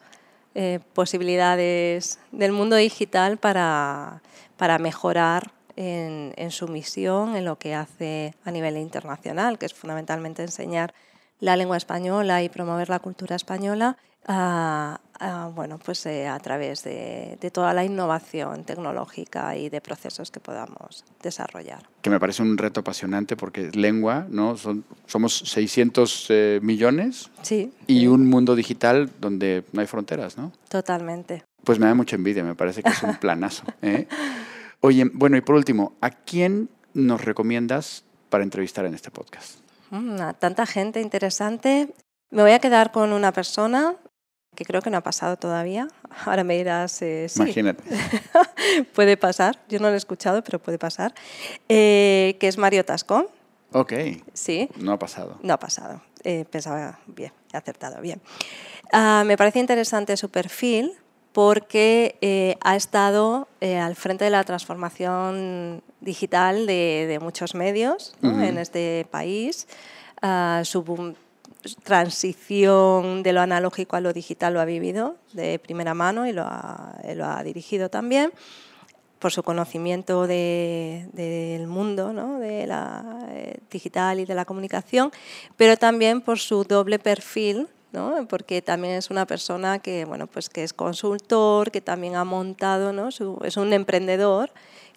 eh, 0.53 0.79
posibilidades 0.93 2.19
del 2.31 2.51
mundo 2.51 2.75
digital 2.75 3.37
para, 3.37 4.21
para 4.57 4.77
mejorar 4.79 5.51
en, 5.75 6.33
en, 6.35 6.51
su 6.51 6.67
misión, 6.67 7.35
en 7.35 7.45
lo 7.45 7.57
que 7.57 7.73
hace 7.73 8.33
a 8.43 8.51
nivel 8.51 8.77
internacional, 8.77 9.57
que 9.57 9.65
es 9.65 9.73
fundamentalmente 9.73 10.41
enseñar 10.41 10.93
la 11.41 11.57
lengua 11.57 11.75
española 11.75 12.41
y 12.41 12.49
promover 12.49 12.87
la 12.87 12.99
cultura 12.99 13.35
española 13.35 13.97
a, 14.27 14.99
bueno, 15.55 15.79
pues, 15.83 16.05
eh, 16.05 16.27
a 16.27 16.39
través 16.39 16.83
de, 16.83 17.37
toda 17.51 17.73
la 17.73 17.83
innovación 17.83 18.63
tecnológica 18.63 19.55
y 19.55 19.69
de 19.69 19.81
procesos 19.81 20.31
que 20.31 20.39
podamos 20.39 21.03
desarrollar. 21.21 21.89
Que 22.01 22.09
me 22.09 22.19
parece 22.19 22.41
un 22.41 22.57
reto 22.57 22.81
apasionante 22.81 23.35
porque 23.35 23.71
lengua, 23.71 24.27
¿no? 24.29 24.57
Son, 24.57 24.83
somos 25.05 25.37
600 25.39 26.27
eh, 26.29 26.59
millones 26.61 27.29
sí, 27.41 27.73
y 27.87 28.07
un 28.07 28.27
mundo 28.27 28.55
digital 28.55 29.09
donde 29.19 29.63
no 29.73 29.81
hay 29.81 29.87
fronteras, 29.87 30.37
¿no? 30.37 30.51
Totalmente. 30.69 31.43
Pues 31.63 31.77
me 31.79 31.87
da 31.87 31.93
mucha 31.93 32.15
envidia, 32.15 32.43
me 32.43 32.55
parece 32.55 32.81
que 32.83 32.89
es 32.89 33.03
un 33.03 33.15
planazo. 33.19 33.63
¿eh? 33.81 34.07
Oye, 34.79 35.09
bueno, 35.13 35.37
y 35.37 35.41
por 35.41 35.55
último, 35.55 35.93
¿a 36.01 36.09
quién 36.11 36.69
nos 36.93 37.23
recomiendas 37.23 38.03
para 38.29 38.43
entrevistar 38.43 38.85
en 38.85 38.95
este 38.95 39.11
podcast? 39.11 39.60
Mm, 39.91 40.17
tanta 40.39 40.65
gente 40.65 41.01
interesante. 41.01 41.93
Me 42.31 42.41
voy 42.41 42.51
a 42.51 42.59
quedar 42.59 42.91
con 42.91 43.13
una 43.13 43.31
persona 43.31 43.95
que 44.55 44.65
creo 44.65 44.81
que 44.81 44.89
no 44.89 44.97
ha 44.97 45.01
pasado 45.01 45.37
todavía. 45.37 45.87
Ahora 46.25 46.43
me 46.43 46.57
dirás, 46.57 47.01
eh, 47.01 47.27
sí. 47.29 47.41
Imagínate. 47.41 47.83
puede 48.95 49.17
pasar, 49.17 49.59
yo 49.69 49.79
no 49.79 49.89
lo 49.89 49.93
he 49.93 49.97
escuchado, 49.97 50.43
pero 50.43 50.59
puede 50.59 50.79
pasar, 50.79 51.13
eh, 51.69 52.37
que 52.39 52.47
es 52.47 52.57
Mario 52.57 52.83
Tascón. 52.83 53.27
Ok. 53.73 53.93
Sí. 54.33 54.69
No 54.77 54.93
ha 54.93 54.99
pasado. 54.99 55.37
No 55.43 55.53
ha 55.53 55.59
pasado. 55.59 56.01
Eh, 56.23 56.45
pensaba 56.49 56.99
bien, 57.07 57.31
he 57.53 57.57
acertado 57.57 58.01
bien. 58.01 58.21
Ah, 58.91 59.23
me 59.25 59.37
parece 59.37 59.59
interesante 59.59 60.17
su 60.17 60.29
perfil 60.29 60.93
porque 61.33 62.57
ha 62.61 62.75
estado 62.75 63.47
al 63.61 63.95
frente 63.95 64.25
de 64.25 64.31
la 64.31 64.43
transformación 64.43 65.81
digital 66.01 66.65
de, 66.65 67.19
muchos 67.21 67.55
medios 67.55 68.15
en 68.21 68.57
este 68.57 69.07
país. 69.11 69.67
Uh, 70.21 70.63
su 70.63 71.15
transición 71.83 73.23
de 73.23 73.33
lo 73.33 73.41
analógico 73.41 73.95
a 73.95 74.01
lo 74.01 74.13
digital 74.13 74.53
lo 74.53 74.61
ha 74.61 74.65
vivido 74.65 75.15
de 75.33 75.59
primera 75.59 75.93
mano 75.93 76.27
y 76.27 76.31
lo 76.31 76.43
ha, 76.43 76.95
lo 77.15 77.25
ha 77.25 77.43
dirigido 77.43 77.89
también 77.89 78.31
por 79.19 79.31
su 79.31 79.43
conocimiento 79.43 80.25
del 80.25 81.67
mundo 81.67 82.11
¿no? 82.11 82.39
de 82.39 82.65
la 82.65 83.27
eh, 83.29 83.59
digital 83.69 84.19
y 84.19 84.25
de 84.25 84.33
la 84.33 84.45
comunicación, 84.45 85.11
pero 85.55 85.77
también 85.77 86.21
por 86.21 86.39
su 86.39 86.63
doble 86.63 86.97
perfil, 86.97 87.67
¿no? 87.91 88.27
porque 88.27 88.61
también 88.61 88.95
es 88.95 89.09
una 89.09 89.25
persona 89.25 89.79
que, 89.79 90.05
bueno, 90.05 90.27
pues 90.27 90.49
que 90.49 90.63
es 90.63 90.73
consultor, 90.73 91.71
que 91.71 91.81
también 91.81 92.15
ha 92.15 92.23
montado, 92.23 92.93
¿no? 92.93 93.09
es 93.09 93.57
un 93.57 93.73
emprendedor 93.73 94.51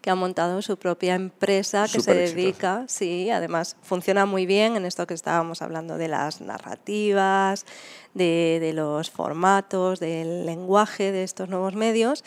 que 0.04 0.10
ha 0.10 0.14
montado 0.14 0.60
su 0.60 0.76
propia 0.76 1.14
empresa 1.14 1.86
que 1.90 1.98
se 1.98 2.12
dedica, 2.12 2.84
sí, 2.88 3.30
además 3.30 3.74
funciona 3.80 4.26
muy 4.26 4.44
bien 4.44 4.76
en 4.76 4.84
esto 4.84 5.06
que 5.06 5.14
estábamos 5.14 5.62
hablando 5.62 5.96
de 5.96 6.08
las 6.08 6.42
narrativas, 6.42 7.64
de, 8.12 8.70
los 8.74 9.10
formatos, 9.10 10.00
del 10.00 10.44
lenguaje 10.44 11.10
de 11.10 11.24
estos 11.24 11.48
nuevos 11.48 11.74
medios 11.74 12.22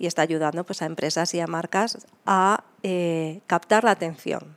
y 0.00 0.06
está 0.06 0.22
ayudando 0.22 0.64
pues, 0.64 0.82
a 0.82 0.86
empresas 0.86 1.32
y 1.34 1.38
a 1.38 1.46
marcas 1.46 2.04
a 2.26 2.64
eh, 2.82 3.42
captar 3.46 3.84
la 3.84 3.92
atención 3.92 4.56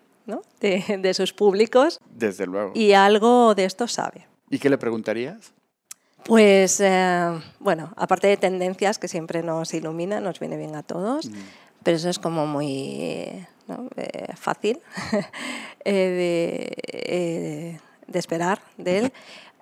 de, 0.60 1.13
sus 1.13 1.32
públicos. 1.32 1.99
Desde 2.10 2.47
luego. 2.47 2.71
Y 2.73 2.93
algo 2.93 3.54
de 3.54 3.65
esto 3.65 3.88
sabe. 3.88 4.33
¿Y 4.54 4.60
qué 4.60 4.70
le 4.70 4.78
preguntarías? 4.78 5.52
Pues, 6.26 6.80
eh, 6.80 7.42
bueno, 7.60 7.92
aparte 7.98 8.28
de 8.28 8.38
tendencias 8.38 8.98
que 8.98 9.08
siempre 9.08 9.44
nos 9.44 9.74
ilumina, 9.74 10.22
nos 10.22 10.39
viene 10.39 10.58
bien 10.58 10.76
a 10.76 10.84
todos. 10.84 11.30
Mm 11.30 11.34
pero 11.84 11.98
eso 11.98 12.10
es 12.10 12.18
como 12.18 12.48
muy 12.48 13.46
eh, 13.96 14.34
fácil 14.36 14.80
eh, 15.86 17.78
de, 18.08 18.20
esperar 18.20 18.62
de 18.78 19.00
él. 19.00 19.13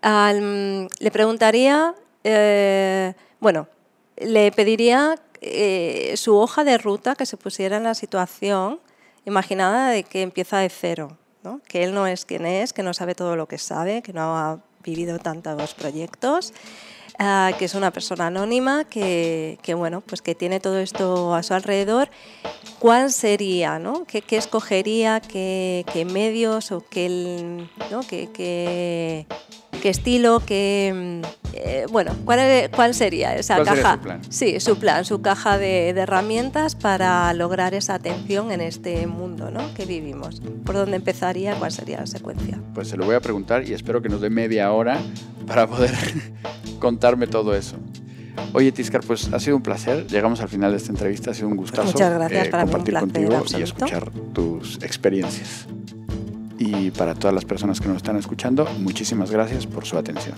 le 1.00 1.12
preguntaría, 1.12 1.96
bueno, 3.40 3.68
le 4.18 4.52
pediría 4.52 5.16
su 6.16 6.36
hoja 6.38 6.64
de 6.64 6.78
ruta 6.78 7.16
que 7.16 7.26
se 7.26 7.38
pusiera 7.38 7.78
en 7.78 7.84
la 7.84 7.96
situación 7.96 8.80
imaginada 9.26 9.90
de 9.90 10.04
que 10.04 10.22
empieza 10.22 10.60
de 10.60 10.70
cero, 10.70 11.18
que 11.68 11.84
él 11.84 11.94
no 11.94 12.08
es 12.08 12.26
quien 12.26 12.46
es, 12.46 12.74
que 12.74 12.84
no 12.84 12.94
sabe 12.94 13.16
todo 13.16 13.36
lo 13.36 13.48
que 13.48 13.58
sabe, 13.58 14.02
que 14.02 14.14
no 14.14 14.38
ha 14.38 14.60
vivido 14.84 15.20
tantos 15.20 15.74
proyectos 15.74 16.54
Ah, 17.24 17.52
que 17.60 17.66
es 17.66 17.76
una 17.76 17.92
persona 17.92 18.28
anónima 18.28 18.84
que, 18.86 19.60
que, 19.62 19.76
bueno, 19.76 20.02
pues 20.02 20.24
que 20.24 20.34
tiene 20.34 20.60
todo 20.60 20.80
esto 20.80 21.36
a 21.36 21.44
su 21.44 21.54
alrededor. 21.54 22.10
¿Cuál 22.80 23.12
sería, 23.12 23.78
no? 23.78 24.06
¿Qué, 24.06 24.24
qué 24.24 24.38
escogería, 24.38 25.20
qué, 25.20 26.08
medios 26.12 26.72
o 26.72 26.84
qué, 26.90 27.68
¿no? 27.92 28.02
qué, 28.02 29.28
qué 29.82 29.90
estilo, 29.90 30.42
qué, 30.46 31.22
Eh, 31.54 31.86
bueno, 31.92 32.14
¿cuál, 32.24 32.40
¿cuál, 32.74 32.94
sería 32.94 33.36
esa 33.36 33.56
¿Cuál 33.56 33.66
caja? 33.66 33.76
Sería 33.76 33.94
su 33.94 34.02
plan? 34.02 34.22
Sí, 34.30 34.60
su 34.60 34.80
plan, 34.80 35.06
su 35.06 35.22
caja 35.22 35.58
de, 35.58 35.94
de, 35.94 36.02
herramientas 36.02 36.76
para 36.76 37.34
lograr 37.34 37.74
esa 37.74 37.96
atención 37.96 38.52
en 38.52 38.62
este 38.62 39.06
mundo 39.06 39.52
¿no? 39.52 39.74
que 39.74 39.86
vivimos. 39.86 40.42
¿Por 40.66 40.76
dónde 40.76 40.96
empezaría? 40.96 41.56
¿Cuál 41.56 41.72
sería 41.72 42.00
la 42.00 42.08
secuencia? 42.08 42.60
Pues 42.74 42.88
se 42.88 42.98
lo 42.98 43.06
voy 43.06 43.16
a 43.16 43.20
preguntar 43.20 43.68
y 43.68 43.74
espero 43.74 44.02
que 44.02 44.08
nos 44.08 44.22
dé 44.22 44.30
media 44.30 44.72
hora 44.72 44.98
para 45.46 45.68
poder 45.68 45.92
contarme 46.80 47.28
todo 47.28 47.54
eso. 47.54 47.76
Oye, 48.54 48.72
Tiscar, 48.72 49.02
pues 49.02 49.32
ha 49.34 49.40
sido 49.40 49.58
un 49.58 49.64
placer. 49.64 50.08
Llegamos 50.08 50.40
al 50.42 50.50
final 50.50 50.72
de 50.72 50.78
esta 50.78 50.92
entrevista. 50.92 51.32
Ha 51.32 51.34
sido 51.34 51.50
un 51.50 51.58
gustazo 51.58 51.92
Muchas 51.92 52.14
gracias, 52.14 52.48
eh, 52.48 52.50
para 52.50 52.64
compartir 52.64 52.94
mí 52.94 53.02
un 53.02 53.10
placer 53.10 53.28
contigo 53.28 53.42
absoluto. 53.42 53.60
y 53.60 53.64
escuchar 53.64 54.12
tus 54.34 54.76
experiencias. 54.84 55.68
Y 56.64 56.92
para 56.92 57.16
todas 57.16 57.34
las 57.34 57.44
personas 57.44 57.82
que 57.82 57.88
nos 57.88 57.98
están 57.98 58.18
escuchando, 58.18 58.66
muchísimas 58.78 59.32
gracias 59.32 59.66
por 59.66 59.84
su 59.84 59.98
atención. 59.98 60.36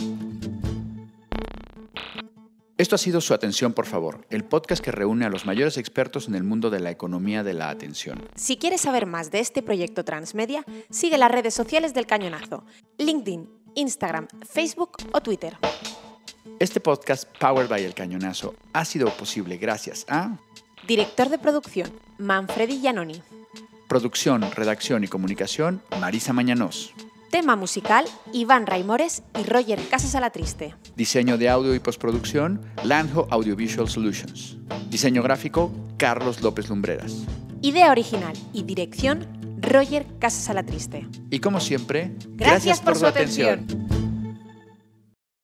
Esto 2.78 2.96
ha 2.96 2.98
sido 2.98 3.20
Su 3.20 3.34
Atención, 3.34 3.74
por 3.74 3.86
favor, 3.86 4.26
el 4.30 4.46
podcast 4.46 4.82
que 4.82 4.94
reúne 4.94 5.26
a 5.26 5.30
los 5.30 5.46
mayores 5.46 5.78
expertos 5.78 6.30
en 6.30 6.36
el 6.36 6.44
mundo 6.46 6.70
de 6.70 6.80
la 6.80 6.92
economía 6.92 7.44
de 7.44 7.54
la 7.54 7.70
atención. 7.70 8.24
Si 8.36 8.56
quieres 8.56 8.80
saber 8.80 9.06
más 9.06 9.32
de 9.32 9.42
este 9.42 9.62
proyecto 9.62 10.06
transmedia, 10.06 10.64
sigue 10.90 11.18
las 11.18 11.30
redes 11.30 11.54
sociales 11.54 11.94
del 11.94 12.06
Cañonazo, 12.06 12.64
LinkedIn, 13.00 13.50
Instagram, 13.76 14.28
Facebook 14.50 14.92
o 15.12 15.20
Twitter. 15.20 15.58
Este 16.58 16.80
podcast, 16.80 17.26
Powered 17.38 17.70
by 17.70 17.84
El 17.84 17.94
Cañonazo, 17.94 18.56
ha 18.72 18.86
sido 18.86 19.10
posible 19.10 19.58
gracias 19.58 20.06
a 20.08 20.38
Director 20.88 21.28
de 21.28 21.38
producción, 21.38 21.92
Manfredi 22.18 22.80
Giannoni. 22.80 23.22
Producción, 23.94 24.42
redacción 24.56 25.04
y 25.04 25.08
comunicación, 25.08 25.84
Marisa 26.02 26.34
Mañanos. 26.34 26.96
Tema 27.30 27.56
musical, 27.56 28.06
Iván 28.34 28.66
Raimores 28.66 29.22
y 29.40 29.44
Roger 29.44 29.80
Casas 29.88 30.16
Alatriste. 30.16 30.74
Diseño 30.96 31.38
de 31.38 31.48
audio 31.48 31.76
y 31.76 31.80
postproducción, 31.80 32.60
Lanjo 32.84 33.28
Audiovisual 33.30 33.88
Solutions. 33.88 34.58
Diseño 34.90 35.22
gráfico, 35.22 35.72
Carlos 35.98 36.42
López 36.42 36.70
Lumbreras. 36.70 37.26
Idea 37.62 37.92
original 37.92 38.34
y 38.52 38.64
dirección, 38.64 39.28
Roger 39.62 40.08
Casas 40.18 40.50
Alatriste. 40.50 41.08
Y 41.30 41.38
como 41.38 41.60
siempre, 41.60 42.16
Gracias, 42.30 42.82
por, 42.82 42.96
su 42.96 43.06
atención. 43.06 43.68